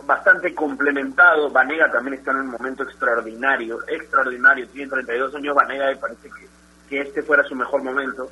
[0.05, 1.49] bastante complementado.
[1.49, 4.67] Vanega también está en un momento extraordinario, extraordinario.
[4.69, 6.47] Tiene 32 años Vanega y parece que,
[6.89, 8.31] que este fuera su mejor momento.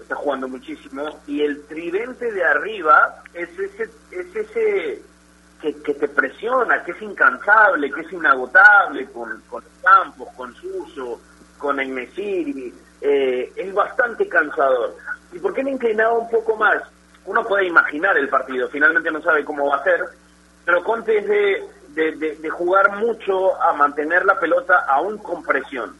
[0.00, 1.20] Está jugando muchísimo.
[1.26, 5.02] Y el tridente de arriba es ese, es ese
[5.62, 11.20] que, que te presiona, que es incansable, que es inagotable con, con Campos, con Suso,
[11.56, 12.74] con Enesiri.
[13.00, 14.96] Eh, es bastante cansador.
[15.32, 16.82] ¿Y por qué me inclinaba un poco más?
[17.24, 20.00] Uno puede imaginar el partido, finalmente no sabe cómo va a ser,
[20.64, 21.26] pero Conte es
[21.94, 25.96] de, de, jugar mucho a mantener la pelota aún con presión.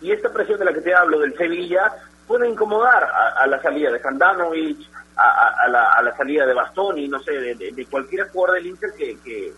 [0.00, 1.92] Y esta presión de la que te hablo del Sevilla
[2.26, 3.04] puede incomodar
[3.36, 4.78] a, la salida de Handanovic,
[5.20, 9.52] a, la, a, la, salida de Bastoni, no sé, de, cualquier jugador del Inter que,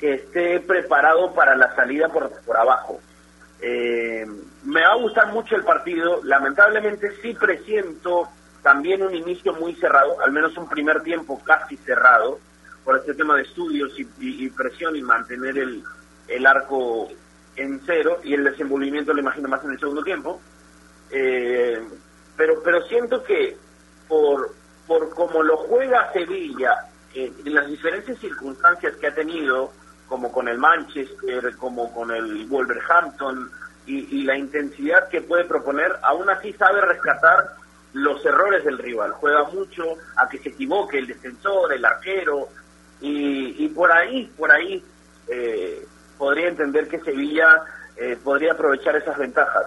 [0.00, 3.00] esté preparado para la salida por, por abajo.
[3.60, 4.24] Eh,
[4.64, 8.28] me va a gustar mucho el partido, lamentablemente sí presiento
[8.62, 12.38] también un inicio muy cerrado, al menos un primer tiempo casi cerrado,
[12.84, 15.82] por este tema de estudios y, presión y mantener el,
[16.28, 17.08] el, arco
[17.56, 20.40] en cero y el desenvolvimiento lo imagino más en el segundo tiempo.
[21.10, 21.78] Eh,
[22.36, 23.56] pero, pero siento que
[24.08, 24.54] por,
[24.90, 29.72] por como lo juega Sevilla, eh, en las diferentes circunstancias que ha tenido,
[30.08, 33.52] como con el Manchester, como con el Wolverhampton,
[33.86, 37.54] y, y la intensidad que puede proponer, aún así sabe rescatar
[37.92, 39.12] los errores del rival.
[39.12, 39.84] Juega mucho
[40.16, 42.48] a que se equivoque el defensor, el arquero,
[43.00, 44.84] y, y por ahí, por ahí
[45.28, 45.86] eh,
[46.18, 47.62] podría entender que Sevilla
[47.96, 49.66] eh, podría aprovechar esas ventajas.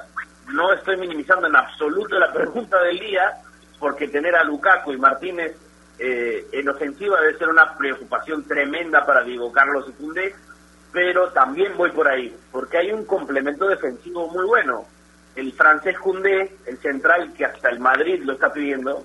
[0.50, 3.38] No estoy minimizando en absoluto la pregunta del día,
[3.84, 5.58] porque tener a Lukaku y Martínez
[6.00, 10.34] eh, en ofensiva debe ser una preocupación tremenda para Diego Carlos y Cundé,
[10.94, 14.86] pero también voy por ahí, porque hay un complemento defensivo muy bueno.
[15.36, 19.04] El francés Cundé, el central que hasta el Madrid lo está pidiendo,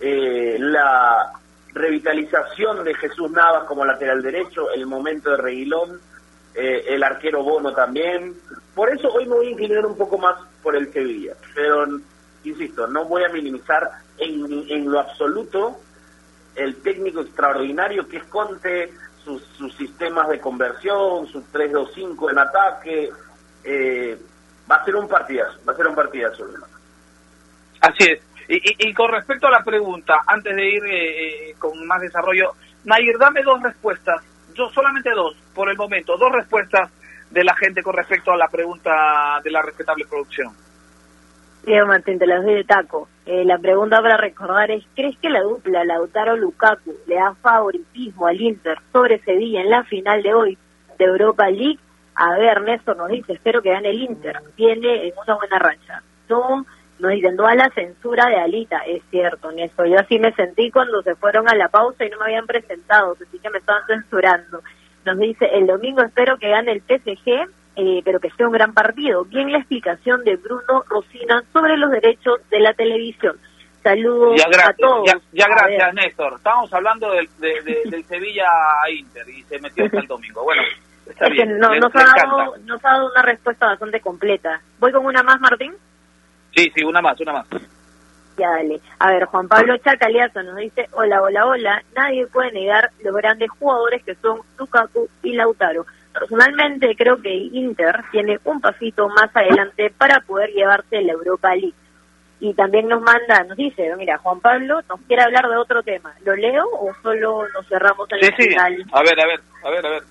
[0.00, 1.30] la
[1.72, 6.00] revitalización de Jesús Navas como lateral derecho, el momento de Reguilón,
[6.56, 8.34] eh, el arquero Bono también.
[8.74, 11.86] Por eso hoy me voy a inclinar un poco más por el Sevilla, pero
[12.44, 15.80] insisto, no voy a minimizar en, en lo absoluto
[16.56, 18.92] el técnico extraordinario que es Conte,
[19.24, 23.10] sus, sistemas de conversión, sus 3-2-5 en ataque.
[23.64, 24.18] Eh,
[24.70, 26.46] va a ser un partidazo, va a ser un partidazo.
[27.80, 28.20] Así es.
[28.52, 33.16] Y, con respecto a la pregunta, antes de ir eh, eh, con más desarrollo, Nair,
[33.16, 34.24] dame dos respuestas,
[34.54, 36.90] yo solamente dos, por el momento, dos respuestas
[37.30, 40.52] de la gente con respecto a la pregunta de la respetable producción.
[41.64, 43.08] Diego Martín, te las doy de taco.
[43.26, 48.40] Eh, la pregunta para recordar es, ¿crees que la dupla Lautaro-Lukaku le da favoritismo al
[48.40, 50.58] Inter sobre Sevilla en la final de hoy
[50.98, 51.78] de Europa League?
[52.14, 56.02] A ver, Néstor nos dice, espero que gane el Inter, viene en una buena racha.
[56.28, 56.64] No
[56.98, 61.02] nos dicen, a la censura de Alita, es cierto, Néstor, yo así me sentí cuando
[61.02, 64.60] se fueron a la pausa y no me habían presentado, así que me estaban censurando.
[65.06, 68.74] Nos dice, el domingo espero que gane el PSG, eh, pero que sea un gran
[68.74, 69.24] partido.
[69.24, 73.36] Bien la explicación de Bruno Rosina sobre los derechos de la televisión.
[73.82, 75.10] Saludos a todos.
[75.32, 76.34] Ya, gracias, Néstor.
[76.34, 80.44] Estábamos hablando del, del Sevilla a Inter y se metió hasta el domingo.
[80.44, 80.62] Bueno,
[81.06, 81.58] está bien.
[81.58, 84.60] no, nos, ha dado, nos ha dado una respuesta bastante completa.
[84.78, 85.72] ¿Voy con una más, Martín?
[86.54, 87.46] Sí, sí, una más, una más.
[88.36, 88.80] Ya, dale.
[88.98, 93.50] A ver, Juan Pablo Chacaliazo nos dice, hola, hola, hola, nadie puede negar los grandes
[93.50, 95.86] jugadores que son Lukaku y Lautaro.
[96.12, 101.74] Personalmente creo que Inter tiene un pasito más adelante para poder llevarse la Europa League.
[102.40, 106.14] Y también nos manda, nos dice, mira, Juan Pablo nos quiere hablar de otro tema.
[106.24, 108.48] ¿Lo leo o solo nos cerramos en Sí, el sí.
[108.50, 108.84] final?
[108.92, 110.02] A ver, a ver, a ver, a ver.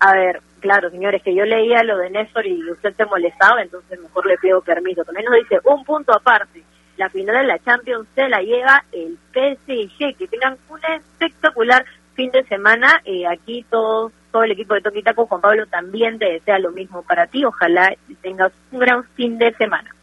[0.00, 3.98] A ver, claro, señores, que yo leía lo de Néstor y usted se molestaba, entonces
[4.00, 5.02] mejor le pido permiso.
[5.04, 6.62] También nos dice, un punto aparte,
[6.98, 10.14] la final de la Champions se la lleva el PSG.
[10.16, 13.00] Que tengan un espectacular fin de semana.
[13.04, 17.02] Eh, aquí todos, todo el equipo de Toquitaco, Juan Pablo, también te desea lo mismo
[17.02, 17.44] para ti.
[17.44, 19.94] Ojalá tengas un gran fin de semana.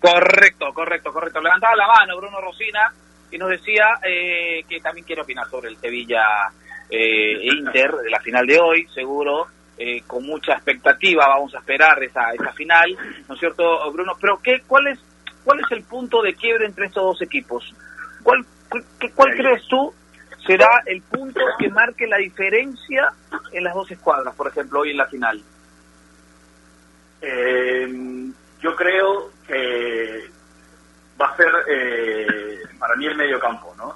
[0.00, 1.40] Correcto, correcto, correcto.
[1.40, 2.92] Levantaba la mano Bruno Rosina
[3.30, 6.22] y nos decía eh, que también quiere opinar sobre el Sevilla
[6.90, 9.46] eh, Inter de la final de hoy, seguro.
[9.78, 12.96] eh, con mucha expectativa vamos a esperar esa, esa final,
[13.28, 14.12] ¿no es cierto, Bruno?
[14.20, 15.00] Pero ¿qué, cuál, es,
[15.42, 17.74] ¿cuál es el punto de quiebre entre estos dos equipos?
[18.22, 19.92] ¿Cuál, cuál, qué- cuál crees tú
[20.46, 23.12] será el punto que marque la diferencia
[23.52, 25.42] en las dos escuadras, por ejemplo, hoy en la final?
[27.20, 28.28] Eh,
[28.60, 30.24] yo creo que
[31.20, 33.94] va a ser eh, para mí el medio campo, ¿no?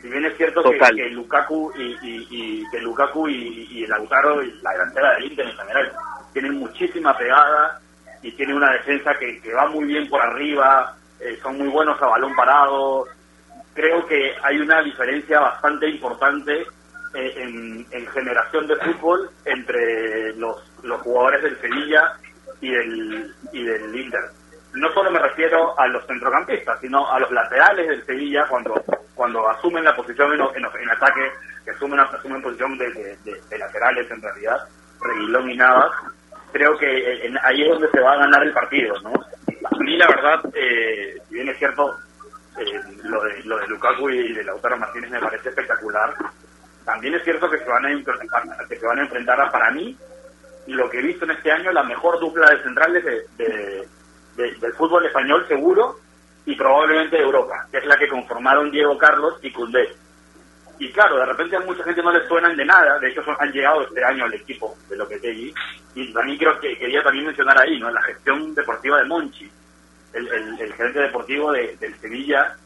[0.00, 4.50] Si bien es cierto que, Lukaku y, y, y- que Lukaku y, y Lautaro y
[4.62, 5.92] la delantera del Inter en general
[6.32, 7.80] tienen muchísima pegada
[8.22, 12.00] y tienen una defensa que, que va muy bien por arriba, eh, son muy buenos
[12.02, 13.06] a balón parado.
[13.74, 16.66] Creo que hay una diferencia bastante importante
[17.14, 22.12] eh, en, en generación de fútbol entre los, los jugadores del Sevilla
[22.60, 24.20] y del, y del Inter.
[24.74, 28.74] No solo me refiero a los centrocampistas, sino a los laterales del Sevilla cuando
[29.14, 31.30] cuando asumen la posición en, en, en ataque,
[31.64, 32.90] que asumen, asumen posición de,
[33.24, 34.56] de- laterales en realidad,
[35.00, 35.92] Reguilón y Navas,
[36.50, 39.12] creo que en- ahí es donde se va a ganar el partido, ¿no?
[39.12, 41.94] A mí la verdad, eh, si bien es cierto,
[42.58, 46.14] eh, lo, de, lo de Lukaku y de Lautaro Martínez me parece espectacular,
[46.84, 49.96] también es cierto que se van a, que se van a enfrentar a, para mí,
[50.66, 53.88] lo que he visto en este año, la mejor dupla de centrales de, de-
[54.36, 55.96] de- del fútbol español seguro
[56.46, 59.88] y probablemente de Europa, que es la que conformaron Diego Carlos y Cundé.
[60.78, 63.36] Y claro, de repente a mucha gente no les suenan de nada, de hecho son-
[63.38, 65.54] han llegado este año al equipo de lo que Lopetegui,
[65.94, 67.90] y también creo que quería también mencionar ahí, ¿no?
[67.90, 69.50] La gestión deportiva de Monchi,
[70.14, 72.56] el, el- el gerente deportivo de, del Sevilla,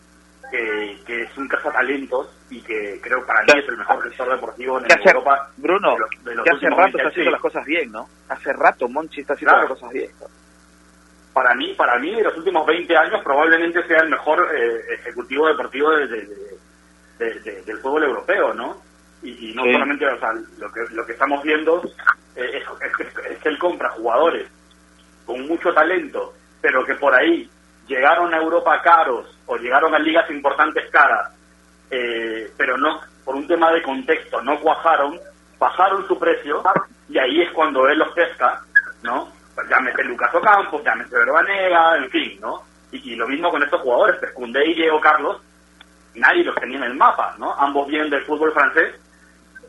[0.50, 4.78] que, que es un cazatalentos y que creo para mí es el mejor gestor deportivo
[4.78, 5.50] en hace, Europa.
[5.56, 8.06] Bruno, de los- de los que hace rato 20 está haciendo las cosas bien, ¿no?
[8.28, 9.68] Hace rato Monchi está haciendo Claro.
[9.68, 10.10] las cosas bien.
[11.34, 15.46] para mí, para mí, de los últimos 20 años, probablemente sea el mejor eh, ejecutivo
[15.48, 16.58] deportivo de- de- de-
[17.18, 18.80] de- de- del fútbol europeo, ¿no?
[19.22, 19.72] Y, y no Sí.
[19.72, 21.82] solamente, o sea, lo que, lo que estamos viendo
[22.36, 22.64] eh, es,
[23.00, 24.48] es es que él compra jugadores
[25.26, 26.32] con mucho talento,
[26.66, 27.48] pero que por ahí
[27.86, 31.32] llegaron a Europa caros o llegaron a ligas importantes caras,
[31.92, 35.16] eh, pero no, por un tema de contexto, no cuajaron,
[35.60, 36.64] bajaron su precio
[37.08, 38.60] y ahí es cuando él los pesca,
[39.04, 39.30] ¿no?
[39.54, 42.64] Pues llámese Lucas Ocampos, llámese Verbanega, en fin, ¿no?
[42.90, 45.40] Y, lo mismo con estos jugadores, Koundé y Diego Carlos,
[46.16, 47.54] nadie los tenía en el mapa, ¿no?
[47.54, 48.92] Ambos vienen del fútbol francés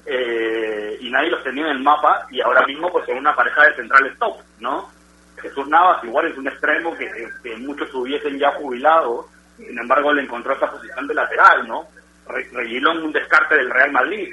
[0.07, 3.65] eh, y nadie los tenía en el mapa y ahora mismo pues son una pareja
[3.65, 4.96] de centrales top, ¿no?
[5.41, 7.09] Jesús Navas igual es un extremo que,
[7.57, 11.87] muchos hubiesen ya jubilado, sin embargo le encontró esa posición de lateral, ¿no?
[12.27, 14.29] Re- Reguilón un descarte del Real Madrid,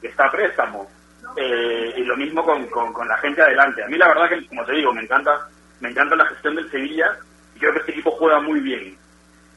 [0.00, 0.88] que está a préstamo,
[1.36, 3.82] Eh, y lo mismo con, con, la gente adelante.
[3.84, 5.46] A mí la verdad que, como te digo, me encanta,
[5.80, 7.16] me encanta la gestión del Sevilla
[7.54, 8.96] y creo que este equipo juega muy bien.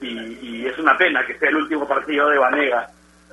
[0.02, 0.10] Y,
[0.42, 2.88] y es una pena que sea el último partido de Vanega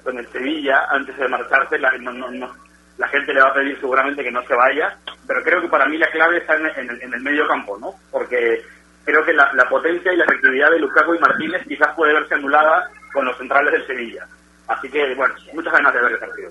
[0.05, 1.79] con el Sevilla antes de marcharse.
[1.79, 2.55] La, no- no-
[2.99, 5.87] la gente le va a pedir seguramente que no se vaya, pero creo que para
[5.87, 7.95] mí la clave está en, el medio campo, ¿no?
[8.11, 8.63] Porque
[9.05, 12.35] creo que la, la potencia y la efectividad de Lukaku y Martínez quizás puede verse
[12.35, 14.27] anulada con los centrales del Sevilla.
[14.67, 16.51] Así que, bueno, muchas ganas de ver el partido.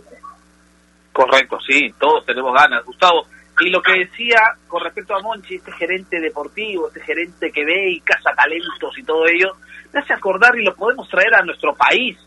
[1.13, 3.27] Correcto, sí, todos tenemos ganas, Gustavo.
[3.59, 7.91] Y lo que decía con respecto a Monchi, este gerente deportivo, este gerente que ve
[7.91, 9.53] y caza talentos y todo ello,
[9.93, 12.17] me hace acordar y lo podemos traer a nuestro país.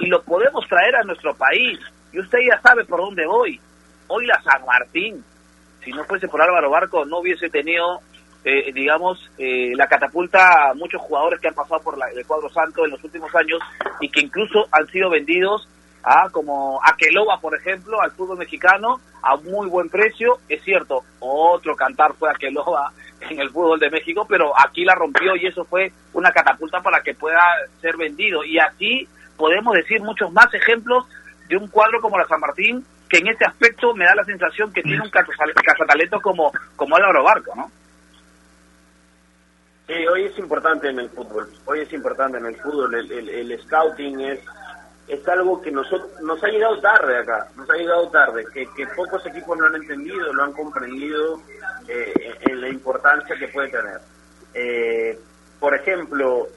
[0.00, 1.78] Y lo podemos traer a nuestro país.
[2.14, 3.60] Y usted ya sabe por dónde voy.
[4.06, 5.24] Hoy la San Martín,
[5.82, 7.98] si no fuese por Álvaro Barco, no hubiese tenido,
[8.44, 12.48] eh, digamos, eh, la catapulta a muchos jugadores que han pasado por la- el cuadro
[12.50, 13.58] santo en los últimos años
[14.00, 15.68] y que incluso han sido vendidos
[16.04, 20.38] a como Aqueloba, por ejemplo, al fútbol mexicano a muy buen precio.
[20.48, 22.92] Es cierto, otro cantar fue Aqueloba
[23.28, 27.02] en el fútbol de México, pero aquí la rompió y eso fue una catapulta para
[27.02, 27.40] que pueda
[27.80, 28.44] ser vendido.
[28.44, 31.06] Y así podemos decir muchos más ejemplos
[31.48, 34.72] de un cuadro como la San Martín, que en ese aspecto me da la sensación
[34.72, 37.70] que tiene un cazatale- cazatalento como, como Álvaro Barco, ¿no?
[39.86, 41.50] Sí, hoy es importante en el fútbol.
[41.66, 42.94] Hoy es importante en el fútbol.
[42.94, 44.40] El, el, el scouting es
[45.06, 47.46] es algo que nosotros nos ha llegado tarde acá.
[47.56, 48.46] Nos ha llegado tarde.
[48.54, 51.42] Que, que pocos equipos lo han entendido, lo han comprendido
[51.86, 54.00] eh, en la importancia que puede tener.
[54.54, 55.18] Eh,
[55.60, 56.48] por ejemplo,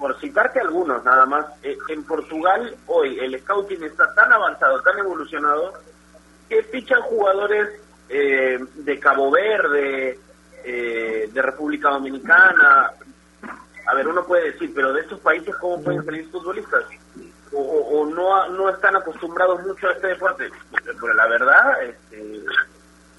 [0.00, 4.98] por citarte algunos nada más, eh, en Portugal hoy el scouting está tan avanzado, tan
[4.98, 5.74] evolucionado,
[6.48, 7.68] que fichan jugadores
[8.08, 10.18] eh, de Cabo Verde,
[10.64, 12.90] eh, de República Dominicana.
[13.86, 16.84] A ver, uno puede decir, pero de estos países, ¿cómo pueden salir futbolistas?
[17.52, 20.50] O, no, no están acostumbrados mucho a este deporte.
[20.84, 22.44] Pero la verdad este,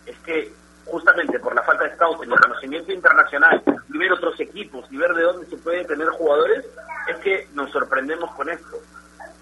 [0.06, 0.54] es que
[0.86, 3.64] justamente por la falta de scouting, el conocimiento internacional,
[3.94, 6.66] y ver otros equipos y ver de dónde se pueden tener jugadores,
[7.08, 8.78] es que nos sorprendemos con esto.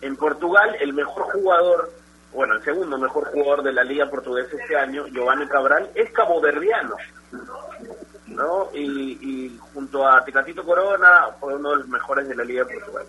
[0.02, 1.92] En Portugal, el mejor jugador,
[2.34, 6.96] bueno, el segundo mejor jugador de la Liga Portuguesa este año, Giovanni Cabral, es caboverdiano.
[8.28, 8.70] ¿no?
[8.74, 13.06] Y, junto a Tecatito Corona fue uno de los mejores de la Liga Portugal.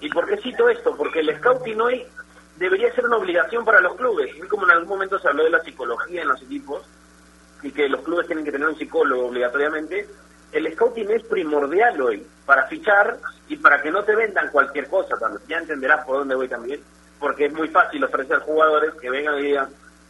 [0.00, 0.96] ¿Y por qué cito esto?
[0.96, 2.06] Porque el scouting hoy
[2.56, 4.34] debería ser una obligación para los clubes.
[4.36, 6.82] Y como en algún momento se habló de la psicología en los equipos,
[7.62, 10.06] y que los clubes tienen que tener un psicólogo obligatoriamente,
[10.52, 15.16] el scouting es primordial hoy para fichar y para que no te vendan cualquier cosa.
[15.48, 16.80] Ya entenderás por dónde voy también,
[17.18, 19.68] porque es muy fácil ofrecer jugadores que vengan y digan,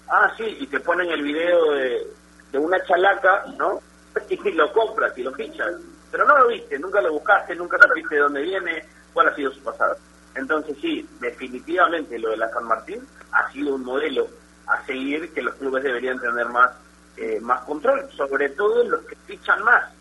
[0.08, 2.06] ah, sí, y te ponen el video de,
[2.52, 3.80] de una chalaca, ¿no?
[4.28, 5.74] Y lo compras y lo fichas.
[6.10, 9.50] Pero no lo viste, nunca lo buscaste, nunca supiste de dónde viene, cuál ha sido
[9.50, 9.96] su pasado.
[10.34, 14.28] Entonces sí, definitivamente lo de la San Martín ha sido un modelo
[14.66, 16.70] a seguir que los clubes deberían tener más
[17.16, 19.92] eh, más control, sobre todo en los que fichan más.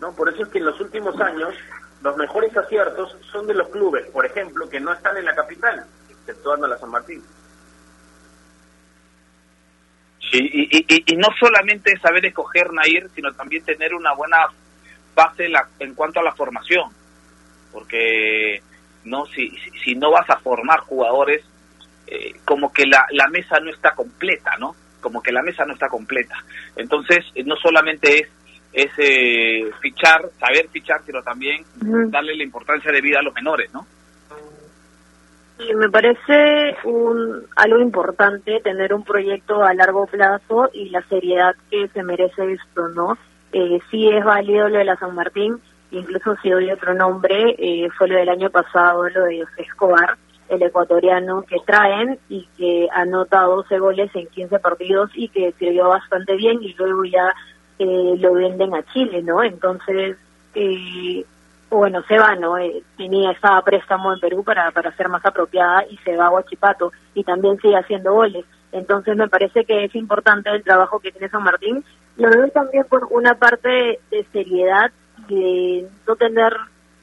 [0.00, 0.12] ¿no?
[0.12, 1.54] Por eso es que en los últimos años
[2.02, 5.84] los mejores aciertos son de los clubes, por ejemplo, que no están en la capital,
[6.08, 7.22] exceptuando la San Martín.
[10.30, 14.48] Sí, y, y, no solamente saber escoger Nair, sino también tener una buena
[15.14, 16.90] base la, en cuanto a la formación,
[17.72, 18.60] porque
[19.04, 19.50] no si,
[19.84, 21.44] si, no vas a formar jugadores,
[22.08, 24.74] eh, como que la, la mesa no está completa, ¿no?
[25.06, 26.34] Como que la mesa no está completa.
[26.74, 28.28] Entonces, eh, no solamente es,
[28.72, 31.62] es eh, fichar, saber fichar, sino también
[32.10, 33.86] darle la importancia de vida a los menores, ¿no?
[35.58, 41.54] Sí, me parece un, algo importante tener un proyecto a largo plazo y la seriedad
[41.70, 43.16] que se merece esto, ¿no?
[43.52, 45.60] Eh, sí es válido lo de la San Martín,
[45.92, 50.16] incluso si doy otro nombre, eh, fue lo del año pasado, lo de José Escobar,
[50.48, 55.88] el ecuatoriano que traen y que anota 12 goles en 15 partidos y que sirvió
[55.88, 57.34] bastante bien y luego ya
[57.78, 59.42] eh, lo venden a Chile, ¿no?
[59.42, 60.16] Entonces,
[60.54, 61.24] eh,
[61.70, 62.56] bueno, se va, ¿no?
[62.58, 66.30] Eh, tenía, estaba préstamo en Perú para, para ser más apropiada y se va a
[66.30, 68.44] Huachipato y también sigue haciendo goles.
[68.72, 71.84] Entonces me parece que es importante el trabajo que tiene San Martín.
[72.16, 74.90] Lo veo también por una parte de seriedad
[75.28, 76.52] y de no tener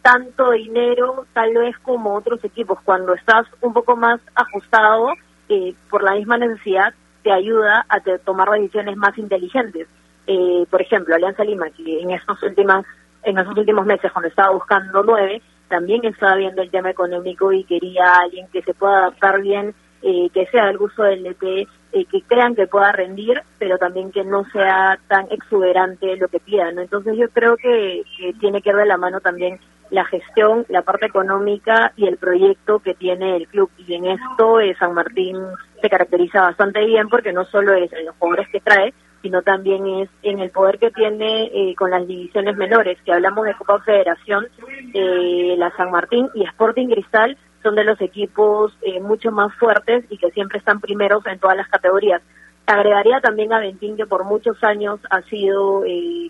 [0.03, 2.77] tanto dinero tal vez como otros equipos.
[2.83, 5.07] Cuando estás un poco más ajustado
[5.49, 6.93] eh, por la misma necesidad,
[7.23, 9.87] te ayuda a tomar decisiones más inteligentes.
[10.27, 12.85] Eh, por ejemplo, Alianza Lima, que en estos últimos,
[13.23, 17.63] en estos últimos meses, cuando estaba buscando nueve, también estaba viendo el tema económico y
[17.63, 21.67] quería a alguien que se pueda adaptar bien, eh, que sea del gusto del DT,
[22.09, 26.77] que crean que pueda rendir, pero también que no sea tan exuberante lo que pidan.
[26.79, 29.59] Entonces yo creo que, que tiene que ir de la mano también
[29.89, 33.69] la gestión, la parte económica y el proyecto que tiene el club.
[33.77, 35.38] Y en esto eh, San Martín
[35.81, 39.86] se caracteriza bastante bien porque no solo es en los jugadores que trae, sino también
[39.88, 42.97] es en el poder que tiene eh, con las divisiones menores.
[43.05, 44.47] Que hablamos de Copa Federación,
[44.93, 50.17] eh, la San Martín y Sporting Cristal son de los equipos mucho más fuertes y
[50.17, 52.21] que siempre están primeros en todas las categorías.
[52.65, 55.84] Agregaría también a Ventín, que por muchos años ha sido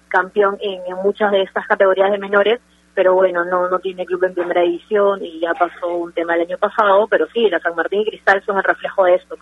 [0.10, 2.60] campeón en muchas de estas categorías de menores
[2.94, 6.42] pero bueno, no, no tiene club en primera edición y ya pasó un tema el
[6.42, 9.36] año pasado, pero sí, la San Martín y Cristal son el reflejo de esto.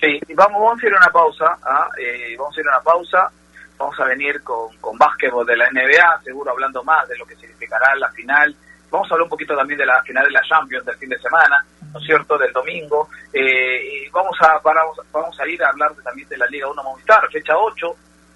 [0.00, 1.88] Sí, vamos, vamos a ir a una pausa, ¿ah?
[1.98, 3.30] eh, vamos a ir a una pausa,
[3.78, 7.36] vamos a venir con, con básquetbol de la NBA, seguro hablando más de lo que
[7.36, 8.54] significará la final,
[8.90, 11.18] vamos a hablar un poquito también de la final de la Champions del fin de
[11.18, 15.68] semana, ¿no es cierto?, del domingo, eh, y vamos a, vamos, vamos a ir a
[15.68, 17.86] hablar también de la Liga 1 Movistar, fecha 8,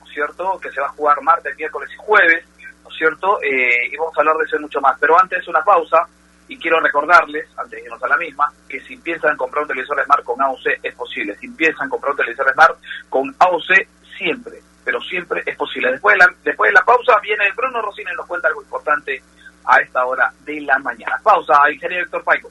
[0.01, 2.45] ¿no es cierto?, que se va a jugar martes, miércoles y jueves,
[2.93, 3.39] cierto?
[3.43, 4.99] Eh, y vamos a hablar de eso mucho más.
[4.99, 6.07] Pero antes una pausa
[6.49, 10.03] y quiero recordarles, antes de irnos a la misma, que si piensan comprar un televisor
[10.05, 11.37] Smart con AOC es posible.
[11.37, 12.77] Si piensan comprar un televisor Smart
[13.09, 13.87] con AOC
[14.19, 15.93] siempre, pero siempre es posible.
[15.93, 19.23] Después de la, después de la pausa viene Bruno Rosina y nos cuenta algo importante
[19.65, 21.19] a esta hora de la mañana.
[21.23, 22.51] Pausa, ingeniero Héctor Paico.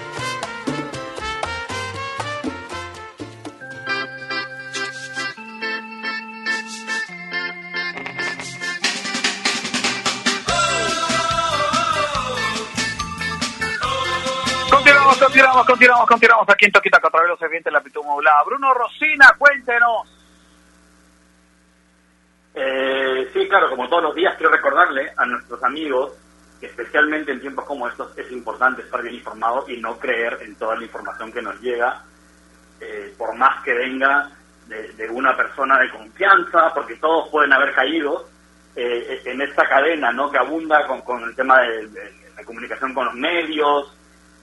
[15.31, 18.43] Continuamos, continuamos, continuamos, aquí en Toquita contra los de la amplitud modulada.
[18.43, 20.05] Bruno Rosina, cuéntenos.
[22.53, 26.11] Eh, sí, claro, como todos los días quiero recordarle a nuestros amigos
[26.59, 30.53] que especialmente en tiempos como estos es importante estar bien informado y no creer en
[30.55, 32.03] toda la información que nos llega,
[32.81, 34.29] eh, por más que venga
[34.67, 38.27] de, de, una persona de confianza, porque todos pueden haber caído
[38.75, 42.93] eh, en esta cadena no que abunda con, con el tema de, de, la comunicación
[42.93, 43.95] con los medios,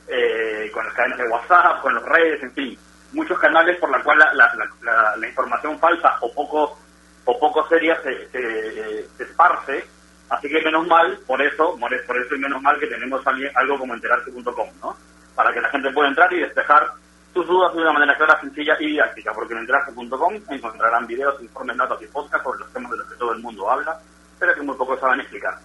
[0.08, 2.78] eh, con las cadenas de WhatsApp, con las redes, en fin,
[3.12, 6.78] muchos canales por la cual la, la, la, información falsa o poco
[7.24, 9.84] o poco seria se, se, se, esparce,
[10.30, 13.94] así que menos mal, por eso, por eso y menos mal que tenemos algo como
[13.94, 14.96] enterarse.com, ¿no?
[15.34, 16.90] Para que la gente pueda entrar y despejar
[17.34, 21.76] sus dudas de una manera clara, sencilla y didáctica, porque en enterarse.com encontrarán videos, informes,
[21.76, 23.98] notas y podcasts sobre los temas de los que todo el mundo habla,
[24.38, 25.58] pero que muy pocos saben explicar.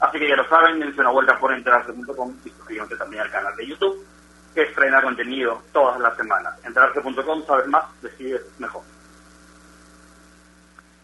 [0.00, 3.56] Así que ya lo saben, dense una vuelta por enterarse.com y suscríbanse también al canal
[3.56, 4.06] de YouTube,
[4.54, 6.54] que estrena contenido todas las semanas.
[6.64, 8.82] Enterarse.com, sabes más, decides mejor.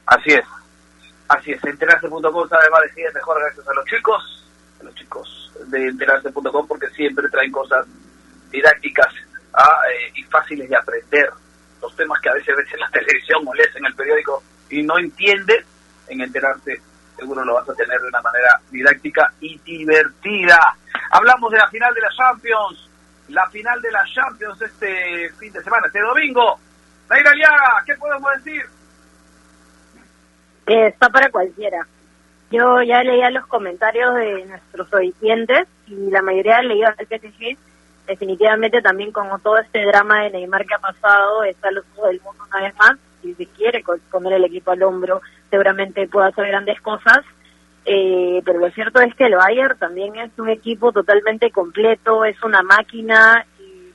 [0.06, 0.44] Así es,
[1.28, 1.64] así es.
[1.64, 4.46] Enterarse.com sabe más, decides mejor gracias a los chicos,
[4.80, 7.86] a los chicos de enterarse.com porque siempre traen cosas
[8.50, 9.12] didácticas
[9.54, 9.80] ¿ah?
[9.90, 11.30] eh, y fáciles de aprender.
[11.80, 14.82] Los temas que a veces ves en la televisión o lees en el periódico y
[14.82, 15.64] no entiendes,
[16.08, 16.80] en enterarse
[17.22, 20.58] seguro lo vas a tener de una manera didáctica y divertida.
[21.10, 22.90] Hablamos de la final de la Champions,
[23.28, 26.58] la final de la Champions este fin de semana, este domingo.
[27.08, 28.62] Naira Aliaga, ¿qué podemos decir?
[30.66, 31.86] Eh, está para cualquiera.
[32.50, 37.56] Yo ya leía los comentarios de nuestros oyentes y la mayoría leído el PSG.
[38.06, 42.20] Definitivamente también con todo este drama de Neymar que ha pasado, está los ojos del
[42.20, 45.20] mundo una vez más y se quiere poner el equipo al hombro
[45.50, 47.24] seguramente pueda hacer grandes cosas,
[47.84, 52.40] eh, pero lo cierto es que el Bayern también es un equipo totalmente completo, es
[52.42, 53.92] una máquina y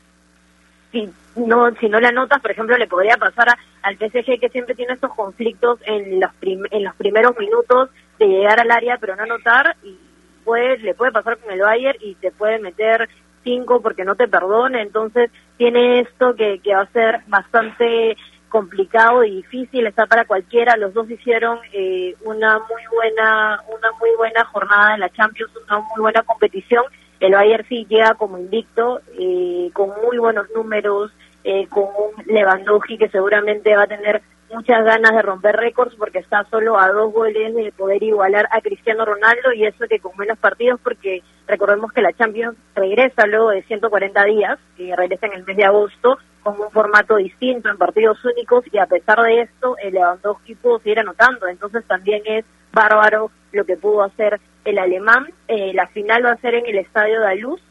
[0.91, 3.47] si no si no la notas, por ejemplo, le podría pasar
[3.81, 8.27] al PSG que siempre tiene estos conflictos en los prim, en los primeros minutos de
[8.27, 9.97] llegar al área pero no anotar y
[10.43, 13.07] puede, le puede pasar con el Bayern y te puede meter
[13.43, 18.17] cinco porque no te perdone, entonces tiene esto que, que va a ser bastante
[18.49, 20.75] complicado y difícil, está para cualquiera.
[20.77, 25.79] Los dos hicieron eh, una muy buena una muy buena jornada en la Champions, una
[25.79, 26.83] muy buena competición.
[27.19, 31.11] El Bayern sí llega como invicto, eh, con muy buenos números,
[31.43, 34.21] eh, con un Lewandowski que seguramente va a tener
[34.51, 38.61] muchas ganas de romper récords porque está solo a dos goles de poder igualar a
[38.61, 43.49] Cristiano Ronaldo y eso que con menos partidos porque recordemos que la Champions regresa luego
[43.49, 46.17] de 140 días, que regresa en el mes de agosto
[46.47, 50.79] con un formato distinto en partidos únicos y a pesar de esto el Lewandowski pudo
[50.79, 55.27] seguir anotando, entonces también es bárbaro lo que pudo hacer el alemán.
[55.49, 57.61] Eh, la final va a ser en el Estadio de Luz.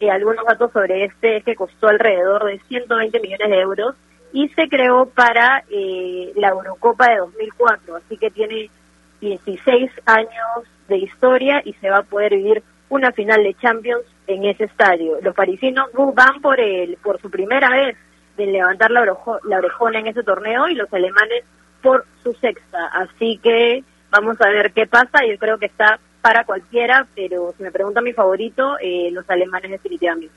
[0.00, 3.96] Eh, algunos datos sobre este es que costó alrededor de 120 millones de euros
[4.32, 8.70] y se creó para eh, la Eurocopa de 2004, así que tiene
[9.20, 14.46] 16 años de historia y se va a poder vivir una final de Champions en
[14.46, 15.18] ese estadio.
[15.20, 17.94] Los parisinos van por el por su primera vez
[18.46, 21.44] de levantar la, orejo, la orejona en ese torneo y los alemanes
[21.82, 22.86] por su sexta.
[22.92, 25.24] Así que vamos a ver qué pasa.
[25.28, 29.70] Yo creo que está para cualquiera, pero si me pregunta mi favorito, eh, los alemanes
[29.70, 30.34] definitivamente.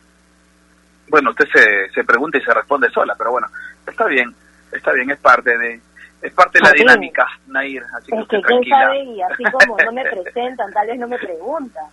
[1.07, 3.47] Bueno, usted se, se pregunta y se responde sola, pero bueno,
[3.85, 4.33] está bien,
[4.71, 5.79] está bien, es parte de
[6.21, 9.77] es parte de la dinámica, Nair, así que, es que quién sabe y así como
[9.77, 11.85] no me presentan, tal vez no me preguntan.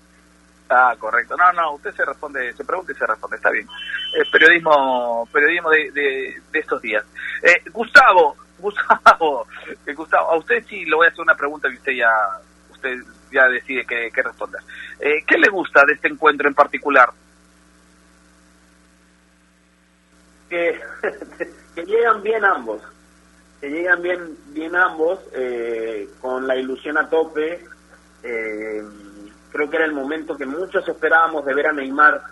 [0.74, 1.36] Ah, correcto.
[1.36, 3.66] No, no, usted se responde, se pregunta y se responde, está bien.
[4.16, 7.04] Eh, periodismo periodismo de, de, estos días.
[7.42, 9.46] Eh, Gustavo, Gustavo,
[9.86, 12.10] eh, Gustavo, a usted sí le voy a hacer una pregunta que usted ya
[12.70, 12.98] usted
[13.30, 14.62] ya decide qué, qué responder.
[14.98, 17.10] Eh, ¿Qué le gusta de este encuentro en particular?
[20.48, 20.80] que,
[21.74, 22.82] que llegan bien ambos,
[23.60, 25.18] que llegan bien, bien ambos,
[26.20, 27.64] con la ilusión a tope.
[28.22, 28.82] Eh,
[29.52, 32.22] creo que era el momento que muchos esperábamos de ver a Neymar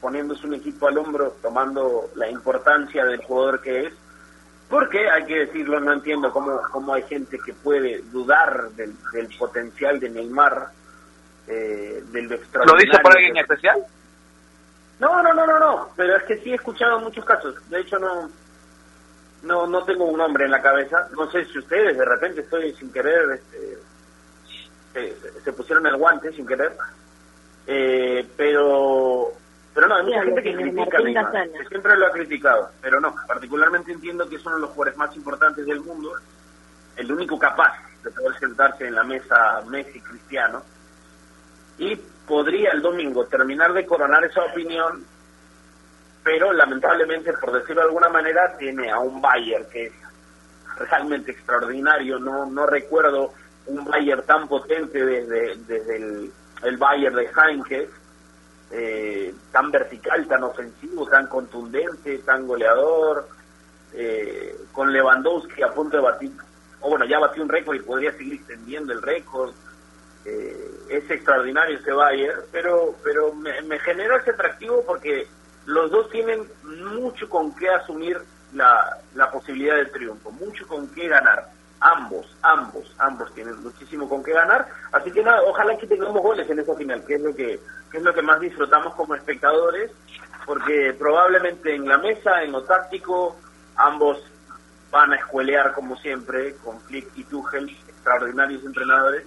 [0.00, 3.94] poniéndose un equipo al hombro, tomando la importancia del jugador que es.
[4.68, 9.28] Porque, hay que decirlo, no entiendo cómo, cómo hay gente que puede dudar del, del
[9.38, 10.70] potencial de Neymar,
[11.46, 13.86] eh, del ¿Lo extraordinario dice por alguien especial?
[14.98, 17.54] no, no, no, no, no, pero es que sí he escuchado muchos casos.
[17.70, 18.28] De hecho, no
[19.42, 21.08] no no tengo un nombre en la cabeza.
[21.16, 23.65] No sé si ustedes de repente estoy sin querer, este,
[25.44, 26.72] se, pusieron el guante sin querer.
[27.66, 29.32] Eh, pero
[29.74, 32.98] pero no, hay mucha gente que critica a Neymar, que siempre lo ha criticado, pero
[32.98, 36.12] no, particularmente entiendo que es uno de los jugadores más importantes del mundo,
[36.96, 40.62] el único capaz de poder sentarse en la mesa Messi Cristiano
[41.76, 41.94] y
[42.26, 45.04] podría el domingo terminar de coronar esa opinión,
[46.24, 49.92] pero lamentablemente, por decirlo de alguna manera, tiene a un Bayern que es
[50.88, 52.18] realmente extraordinario.
[52.18, 53.34] No, no recuerdo
[53.66, 57.88] un Bayern tan potente desde, desde el, el Bayern de Heinke,
[58.70, 63.28] eh, tan vertical, tan ofensivo, tan contundente, tan goleador,
[63.92, 66.32] eh, con Lewandowski a punto de batir,
[66.80, 69.52] o bueno, ya batió un récord y podría seguir extendiendo el récord.
[70.24, 75.28] Eh, es extraordinario ese Bayern, pero pero me, genera ese atractivo porque
[75.66, 78.20] los dos tienen mucho con qué asumir
[78.52, 81.48] la, la posibilidad de triunfo, mucho con qué ganar.
[81.80, 84.66] Ambos, ambos, ambos tienen muchísimo con qué ganar.
[84.92, 87.60] Así que nada, ojalá que tengamos goles en esa final, que es lo que,
[87.90, 89.90] que es lo que más disfrutamos como espectadores,
[90.44, 93.36] porque probablemente en la mesa, en lo táctico,
[93.76, 94.22] ambos
[94.90, 99.24] van a escuelear como siempre, con Flick y Tuchel, extraordinarios entrenadores,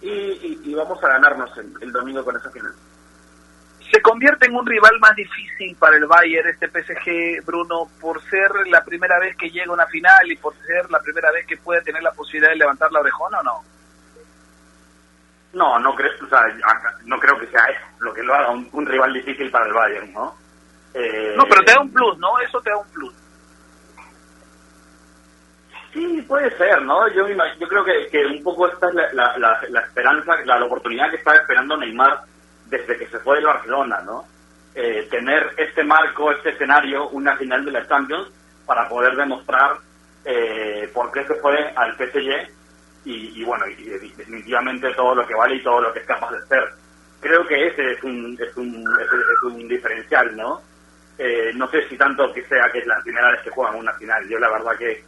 [0.00, 2.72] y, vamos a ganarnos el domingo con esa final.
[3.90, 8.50] Se convierte en un rival más difícil para el Bayern este PSG, Bruno, por ser
[8.66, 11.56] la primera vez que llega a una final y por ser la primera vez que
[11.56, 13.64] puede tener la posibilidad de levantar la orejona o no?
[15.54, 16.40] No, no creo, o sea,
[17.04, 19.72] no creo que sea eso lo que lo haga un, un rival difícil para el
[19.72, 20.36] Bayern, ¿no?
[20.94, 22.38] Eh, No, pero te da un plus, ¿no?
[22.40, 23.14] Eso te da un plus.
[25.92, 27.08] Sí, puede ser, ¿no?
[27.08, 30.58] Yo, yo creo que, que un poco esta es la, la, la, la esperanza, la,
[30.58, 32.20] la oportunidad que está esperando Neymar
[32.68, 34.24] desde que se fue del Barcelona, ¿no?
[34.74, 38.28] Eh, tener este marco, este escenario, una final de la Champions
[38.66, 39.78] para poder demostrar
[40.24, 42.48] eh, por qué se fue al PSG
[43.04, 46.46] y, bueno, y, definitivamente todo lo que vale y todo lo que es capaz de
[46.46, 46.64] ser.
[47.20, 50.60] Creo que ese es un, es un, es un diferencial, ¿no?
[51.16, 53.92] Eh, no sé si tanto que sea que es la primera vez que juegan una
[53.94, 54.28] final.
[54.28, 55.02] Yo la verdad que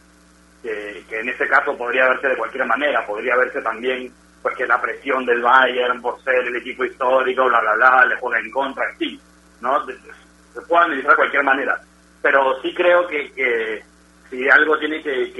[0.61, 4.65] que, que en ese caso podría verse de cualquier manera, podría verse también pues que
[4.65, 8.51] la presión del Bayern por ser el equipo histórico, bla, bla, bla, le juega en
[8.51, 9.19] contra, sí,
[9.61, 9.85] ¿no?
[9.85, 11.79] Se puede analizar de cualquier manera,
[12.21, 13.83] pero sí creo que, que
[14.29, 15.31] si algo tiene que,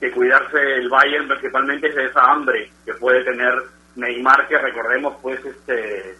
[0.00, 3.52] que, cuidarse el Bayern principalmente es esa hambre que puede tener
[3.96, 6.16] Neymar, que recordemos pues este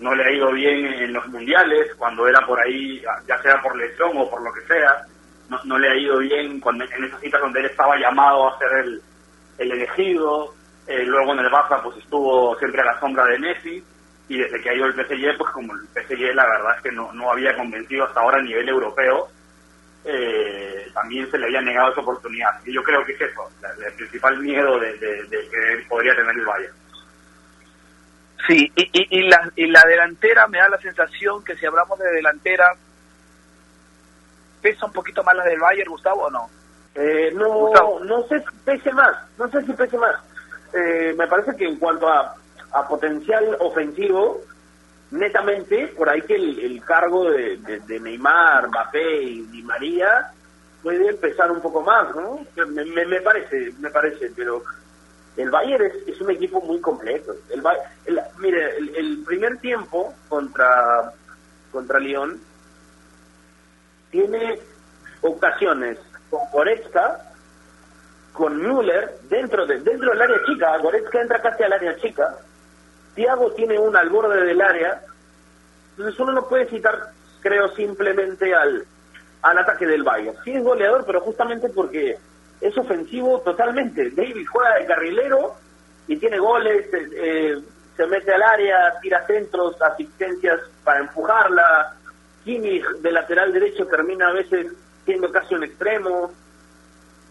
[0.00, 3.76] no le ha ido bien en los mundiales, cuando era por ahí, ya sea por
[3.76, 5.06] lesión o por lo que sea,
[5.48, 8.58] no, no le ha ido bien cuando, en esas citas donde él estaba llamado a
[8.58, 9.02] ser el,
[9.58, 10.52] el elegido,
[10.86, 13.84] eh, luego en el Barça pues estuvo siempre a la sombra de Messi,
[14.28, 16.92] y desde que ha ido el PSG, pues como el PSG la verdad es que
[16.92, 19.28] no, no había convencido hasta ahora a nivel europeo,
[20.04, 22.50] eh, también se le había negado esa oportunidad.
[22.64, 26.14] Y yo creo que es eso, la- el principal miedo de, de- de que podría
[26.16, 26.74] tener el Bayern.
[28.48, 31.96] Sí, y, y, y la, y la delantera me da la sensación que si hablamos
[31.98, 32.72] de delantera,
[34.60, 36.48] pesa un poquito más la del Bayern, Gustavo, o no?
[36.94, 38.00] Eh, no, Gustavo.
[38.04, 40.16] no sé si pese más, no sé si pese más.
[40.74, 42.34] Eh, me parece que en cuanto a,
[42.72, 44.40] a potencial ofensivo,
[45.10, 50.30] netamente, por ahí que el, el cargo de, de- Neymar, Mbappé y Di María
[50.82, 52.40] puede empezar un poco más, ¿no?
[52.66, 54.62] Me, me- me parece, me parece, pero
[55.36, 57.34] el Bayern es, es un equipo muy completo.
[57.50, 57.62] El,
[58.06, 61.12] el- mire, el, el primer tiempo contra,
[61.70, 62.40] contra Lyon
[64.10, 64.58] tiene
[65.22, 65.98] ocasiones
[66.30, 67.31] con Goretzka,
[68.32, 70.78] con Müller dentro de dentro del área chica.
[70.78, 72.36] Goretzka entra casi al área chica.
[73.14, 75.02] Thiago tiene una al borde del área.
[75.90, 77.10] Entonces uno no puede citar,
[77.40, 78.84] creo, simplemente al,
[79.42, 80.36] al ataque del Bayern.
[80.44, 82.16] Sí es goleador, pero justamente porque
[82.60, 84.10] es ofensivo totalmente.
[84.10, 85.54] David juega de carrilero
[86.06, 87.62] y tiene goles, eh, eh,
[87.96, 91.96] se mete al área, tira centros, asistencias para empujarla.
[92.44, 94.72] Kimmich de lateral derecho termina a veces
[95.04, 96.32] siendo casi un extremo.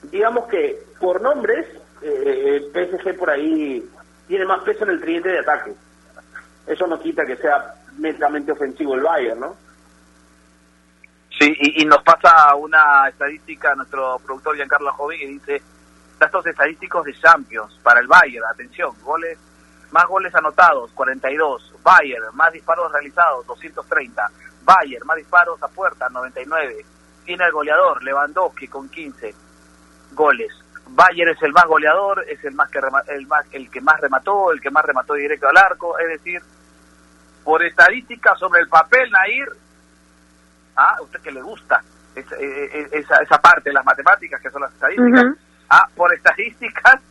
[0.03, 1.67] Digamos que por nombres,
[2.01, 3.87] eh, PSG por ahí
[4.27, 5.73] tiene más peso en el tridente de ataque.
[6.65, 9.55] Eso no quita que sea netamente ofensivo el Bayern, ¿no?
[11.39, 15.61] Sí, y, nos pasa una estadística nuestro productor Giancarlo Jovín y dice
[16.19, 19.39] datos estadísticos de Champions para el Bayern, atención, goles
[19.91, 24.29] más goles anotados, 42, Bayern, más disparos realizados, 230,
[24.63, 26.85] Bayern, más disparos a puerta, 99,
[27.25, 29.33] tiene el goleador, Lewandowski con 15
[30.11, 30.51] goles,
[30.87, 34.51] Bayern es el más goleador, es el más que el más el que más remató,
[34.51, 36.41] el que más remató directo al arco, es decir,
[37.43, 39.47] por estadística sobre el papel, Nair,
[40.75, 40.97] ¿ah?
[41.01, 41.81] usted que le gusta
[42.15, 45.25] esa, eh, eh, esa, esa parte de las matemáticas que son las estadísticas,
[45.69, 45.87] ¿ah?
[45.95, 47.01] por estadísticas,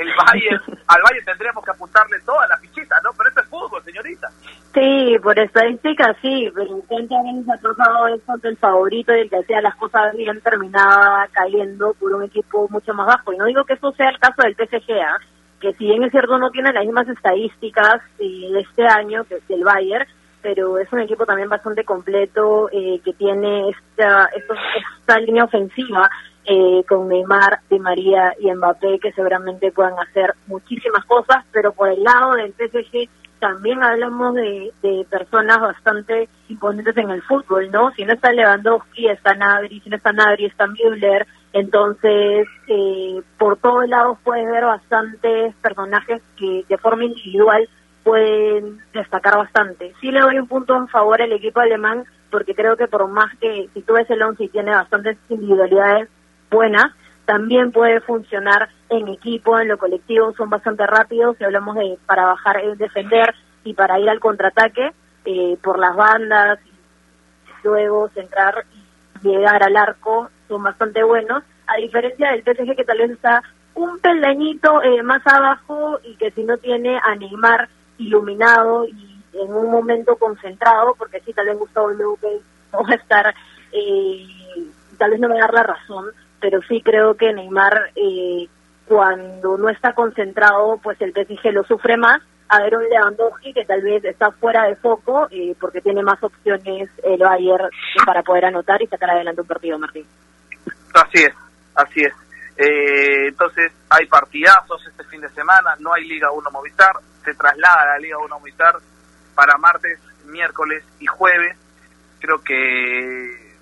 [0.00, 3.10] el Bayern, al Bayern tendríamos que apuntarle toda la fichita, ¿no?
[3.16, 4.28] Pero esto es fútbol, señorita.
[4.72, 9.38] Sí, por estadística sí, pero cuántas veces ha pasado eso del favorito y el que
[9.38, 13.32] hacía las cosas bien terminaba cayendo por un equipo mucho más bajo.
[13.32, 15.18] Y no digo que eso sea el caso del PSG, ¿ah?
[15.60, 19.64] que si bien es cierto no tiene las mismas estadísticas de este año que el
[19.64, 20.06] Bayern,
[20.42, 26.10] pero es un equipo también bastante completo eh, que tiene esta, esta línea ofensiva
[26.44, 31.88] eh, con Neymar, Di María y Mbappé que seguramente puedan hacer muchísimas cosas, pero por
[31.88, 37.90] el lado del PSG también hablamos de, de personas bastante imponentes en el fútbol, ¿no?
[37.92, 43.56] Si no está Lewandowski, está Nabri, si no está Nabri, está Müller, entonces eh, por
[43.56, 47.68] todos lados puedes ver bastantes personajes que de forma individual
[48.02, 49.94] pueden destacar bastante.
[50.00, 53.34] Sí le doy un punto en favor al equipo alemán porque creo que por más
[53.40, 56.08] que si tú ves el 11 y tiene bastantes individualidades
[56.50, 56.92] buenas,
[57.24, 62.26] también puede funcionar en equipo, en lo colectivo, son bastante rápidos si hablamos de para
[62.26, 63.34] bajar, el defender
[63.64, 64.92] y para ir al contraataque
[65.24, 71.76] eh, por las bandas y luego centrar y llegar al arco, son bastante buenos, a
[71.76, 73.42] diferencia del PSG que tal vez está
[73.74, 77.68] un peldañito eh, más abajo y que si no tiene a Neymar
[78.00, 82.42] iluminado y en un momento concentrado, porque sí, tal vez Gustavo López
[82.72, 83.34] no va a estar,
[83.72, 84.26] eh,
[84.98, 86.06] tal vez no me va dar la razón,
[86.40, 88.48] pero sí creo que Neymar, eh,
[88.86, 92.20] cuando no está concentrado, pues el PSG lo sufre más.
[92.48, 96.20] A ver un Lewandowski que tal vez está fuera de foco eh, porque tiene más
[96.20, 97.68] opciones el Bayern
[98.04, 100.04] para poder anotar y sacar adelante un partido, Martín.
[100.92, 101.32] Así es,
[101.76, 102.12] así es.
[102.56, 107.82] Eh, entonces hay partidazos este fin de semana, no hay Liga 1 Movistar, se traslada
[107.82, 108.76] a la Liga 1 Movistar
[109.34, 111.56] para martes, miércoles y jueves.
[112.20, 113.56] Creo que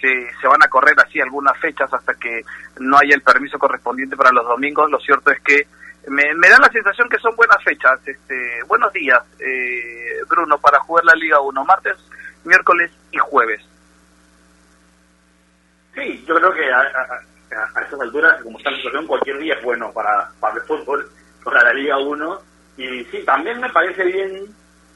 [0.00, 2.44] se, se, van a correr así algunas fechas hasta que
[2.80, 4.90] no haya el permiso correspondiente para los domingos.
[4.90, 5.66] Lo cierto es que
[6.08, 8.00] me, da la sensación que son buenas fechas.
[8.06, 11.96] Este, buenos días, eh, Bruno, para jugar la Liga 1, martes,
[12.44, 13.60] miércoles y jueves.
[15.94, 19.92] Sí, yo creo que a, a, alturas, como está la situación, cualquier día es bueno
[19.92, 21.10] para, para el fútbol,
[21.44, 24.46] para la Liga 1 y sí, también me parece bien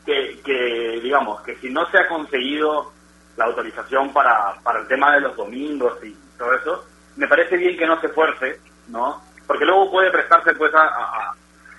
[0.04, 2.92] que, que, digamos, que si no se ha conseguido
[3.36, 6.84] la autorización para, para el tema de los domingos y todo eso,
[7.16, 9.22] me parece bien que no se fuerce, ¿no?
[9.46, 11.34] Porque luego puede prestarse pues a,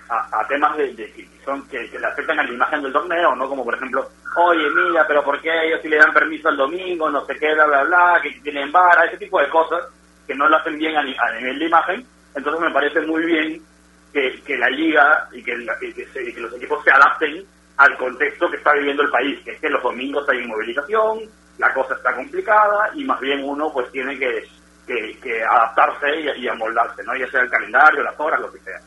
[0.08, 3.48] a, a, temas de, que son que, le afectan a la imagen del torneo, ¿no?
[3.48, 7.10] Como por ejemplo, oye, mira, pero ¿por qué ellos sí le dan permiso el domingo,
[7.10, 9.84] no sé qué, bla, bla, bla, que tienen vara, ese tipo de cosas
[10.26, 12.06] que no lo hacen bien a nivel de imagen?
[12.34, 13.62] Entonces me parece muy bien
[14.12, 17.44] que, la liga y que, los equipos se adapten
[17.76, 21.20] al contexto que está viviendo el país, que es que los domingos hay movilización,
[21.58, 24.48] la cosa está complicada y más bien uno pues tiene que,
[24.86, 27.16] que, adaptarse y, amoldarse, ¿no?
[27.16, 28.80] ya sea el calendario, las horas, lo que sea.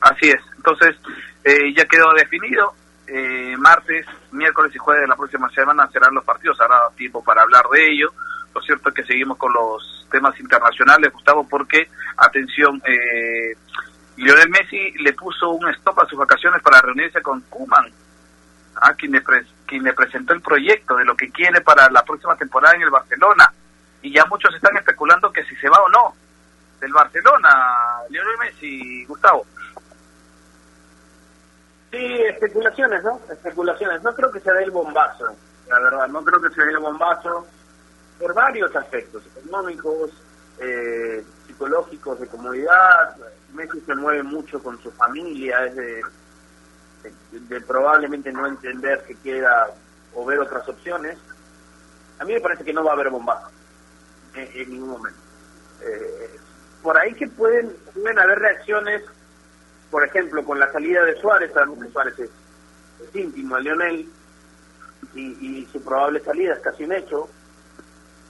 [0.00, 0.96] Así es, entonces
[1.44, 2.74] eh, ya quedó definido,
[3.06, 7.42] eh, martes, miércoles y jueves de la próxima semana serán los partidos, habrá tiempo para
[7.42, 8.12] hablar de ello.
[8.54, 13.54] Lo cierto es que seguimos con los temas internacionales, Gustavo, porque, atención, eh,
[14.18, 17.88] Lionel Messi le puso un stop a sus vacaciones para reunirse con Kuman,
[18.80, 19.22] a quien, le
[19.64, 22.90] quien le presentó el proyecto de lo que quiere para la próxima temporada en el
[22.90, 23.52] Barcelona.
[24.02, 26.14] Y ya muchos están especulando que si se va o no
[26.80, 29.46] del Barcelona, Lionel Messi, Gustavo.
[31.92, 33.20] Sí, especulaciones, ¿no?
[33.30, 34.02] Especulaciones.
[34.02, 35.26] No creo que se dé el bombazo,
[35.68, 36.08] la verdad.
[36.08, 37.46] No creo que se dé el bombazo
[38.18, 40.10] por varios aspectos, económicos,
[40.58, 43.16] eh, psicológicos, de comodidad,
[43.54, 49.70] Messi se mueve mucho con su familia, es de, probablemente no entender que queda
[50.14, 51.18] o ver otras opciones.
[52.18, 53.48] A mí me parece que no va a haber bombazo
[54.34, 55.18] en, ningún momento.
[55.82, 56.38] Eh,
[56.82, 59.02] por ahí que pueden, pueden haber reacciones,
[59.90, 62.30] por ejemplo, con la salida de Suárez, sabemos que Suárez es,
[63.14, 64.08] íntimo de Lionel
[65.14, 67.28] y, y su probable salida es casi un hecho.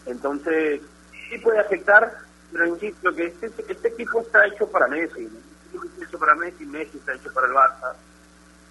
[0.07, 0.81] Entonces,
[1.29, 5.29] sí puede afectar pero insisto que este, este equipo está hecho para Messi,
[5.75, 7.95] este está hecho para Messi, Messi está hecho para el Barça.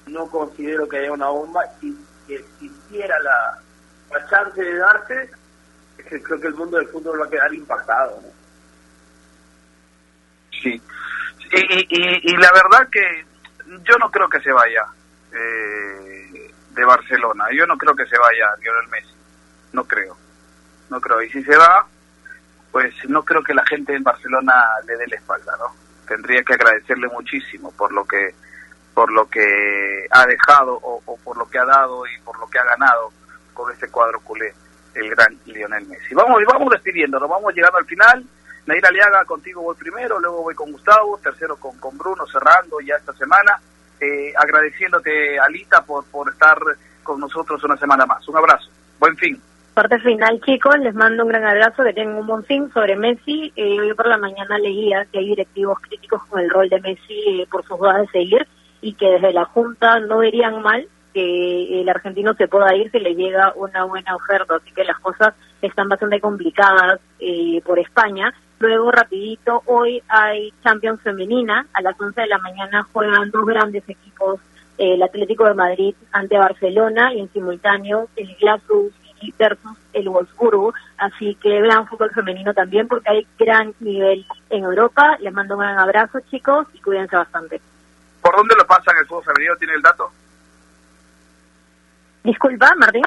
[0.07, 1.95] No considero que haya una bomba y
[2.27, 3.59] que existiera la,
[4.11, 5.31] la chance de darse,
[5.97, 8.21] creo que el mundo del fútbol va a quedar impactado.
[8.21, 8.29] ¿no?
[10.61, 10.81] Sí.
[11.51, 13.25] Y, y, y, la verdad que
[13.83, 14.85] yo no creo que se vaya
[15.31, 17.45] eh, de Barcelona.
[17.57, 19.15] Yo no creo que se vaya Lionel Messi.
[19.73, 20.17] No creo.
[20.89, 21.21] No creo.
[21.21, 21.87] Y si se va,
[22.77, 24.53] pues no creo que la gente en Barcelona
[24.85, 25.73] le dé la espalda, ¿no?
[26.07, 28.35] Tendría que agradecerle muchísimo por lo que
[28.93, 32.59] por lo que ha dejado o, por lo que ha dado y por lo que
[32.59, 33.11] ha ganado
[33.55, 34.53] con este cuadro culé
[34.93, 36.13] el gran Lionel Messi.
[36.13, 38.23] Vamos, vamos despidiéndonos, vamos llegando al final.
[38.67, 42.93] Nair Aliaga, contigo voy primero, luego voy con Gustavo, tercero con, con Bruno, cerrando ya
[42.97, 43.59] esta semana.
[43.99, 46.59] Eh, agradeciéndote, Alita, por, por estar
[47.01, 48.27] con nosotros una semana más.
[48.27, 48.69] Un abrazo.
[48.99, 49.41] Buen fin.
[49.77, 53.53] Parte final, chicos, les mando un gran abrazo, que tengan un buen fin sobre Messi.
[53.55, 57.13] Eh, hoy por la mañana leía que hay directivos críticos con el rol de Messi
[57.13, 58.47] eh, por sus dudas de seguir
[58.81, 62.97] y que desde la Junta no verían mal que el argentino se pueda ir si
[62.97, 68.33] le llega una buena oferta, así que las cosas están bastante complicadas eh, por España.
[68.57, 73.87] Luego, rapidito, hoy hay Champions Femenina, a las 11 de la mañana juegan dos grandes
[73.87, 74.39] equipos,
[74.79, 78.89] eh, el Atlético de Madrid ante Barcelona y en simultáneo el Glasgow
[79.37, 85.17] Versus el Wolfsburgo, así que vean fútbol femenino también porque hay gran nivel en Europa.
[85.19, 87.61] Les mando un gran abrazo chicos y cuídense bastante.
[88.21, 89.55] ¿Por dónde lo pasan el fútbol femenino?
[89.57, 90.11] ¿Tiene el dato?
[92.23, 93.03] Disculpa, Martín.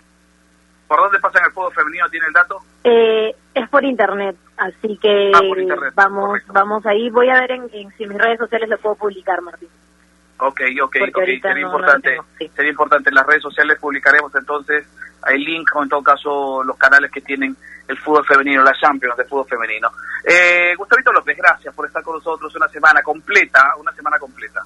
[0.88, 2.08] ¿Por dónde pasan el fútbol femenino?
[2.08, 2.60] ¿Tiene el dato?
[2.84, 6.52] Eh, es por internet, así que Ah, internet, vamos correcto.
[6.52, 7.10] vamos ahí.
[7.10, 9.68] Voy a ver en, en si mis redes sociales lo puedo publicar, Martín.
[10.42, 11.18] Ok, ok, Porque ok.
[11.18, 12.18] ahorita Sería no- importante.
[12.38, 12.50] sí.
[12.56, 13.08] Sería importante.
[13.10, 14.86] En las redes sociales publicaremos entonces
[15.26, 17.54] el link o en todo caso los canales que tienen
[17.88, 19.90] el fútbol femenino, la Champions de fútbol femenino.
[20.24, 24.62] Eh, Gustavito López, gracias por estar con nosotros una semana completa, una semana completa.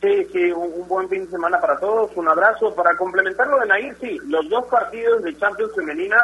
[0.00, 2.10] Sí, sí, un, un buen fin de semana para todos.
[2.16, 2.74] Un abrazo.
[2.74, 6.16] Para complementar lo de Nair, sí, los dos partidos de Champions Femenina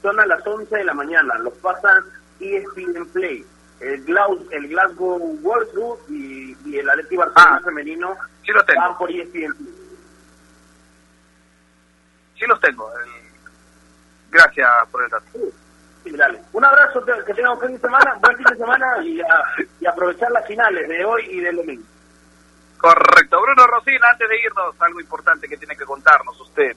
[0.00, 1.34] son a las 11 de la mañana.
[1.40, 2.02] Los pasan
[2.40, 3.44] ESPN Play.
[3.80, 8.80] El, Glau- el Glasgow Wolfsburg y, y el Atleti Barcelona Ah, femenino Sí lo tengo,
[8.80, 9.54] van por ESPN
[12.38, 12.90] sí los tengo.
[12.98, 13.26] El-
[14.30, 15.24] Gracias por el dato.
[16.04, 16.42] Sí, dale.
[16.52, 19.44] Un abrazo, que que tengan un fin de semana, buen fin de semana y, a-
[19.80, 21.84] y aprovechar las finales de hoy y del domingo.
[22.78, 23.40] Correcto.
[23.40, 26.76] Bruno Rosina, antes de irnos, algo importante que tiene que contarnos usted.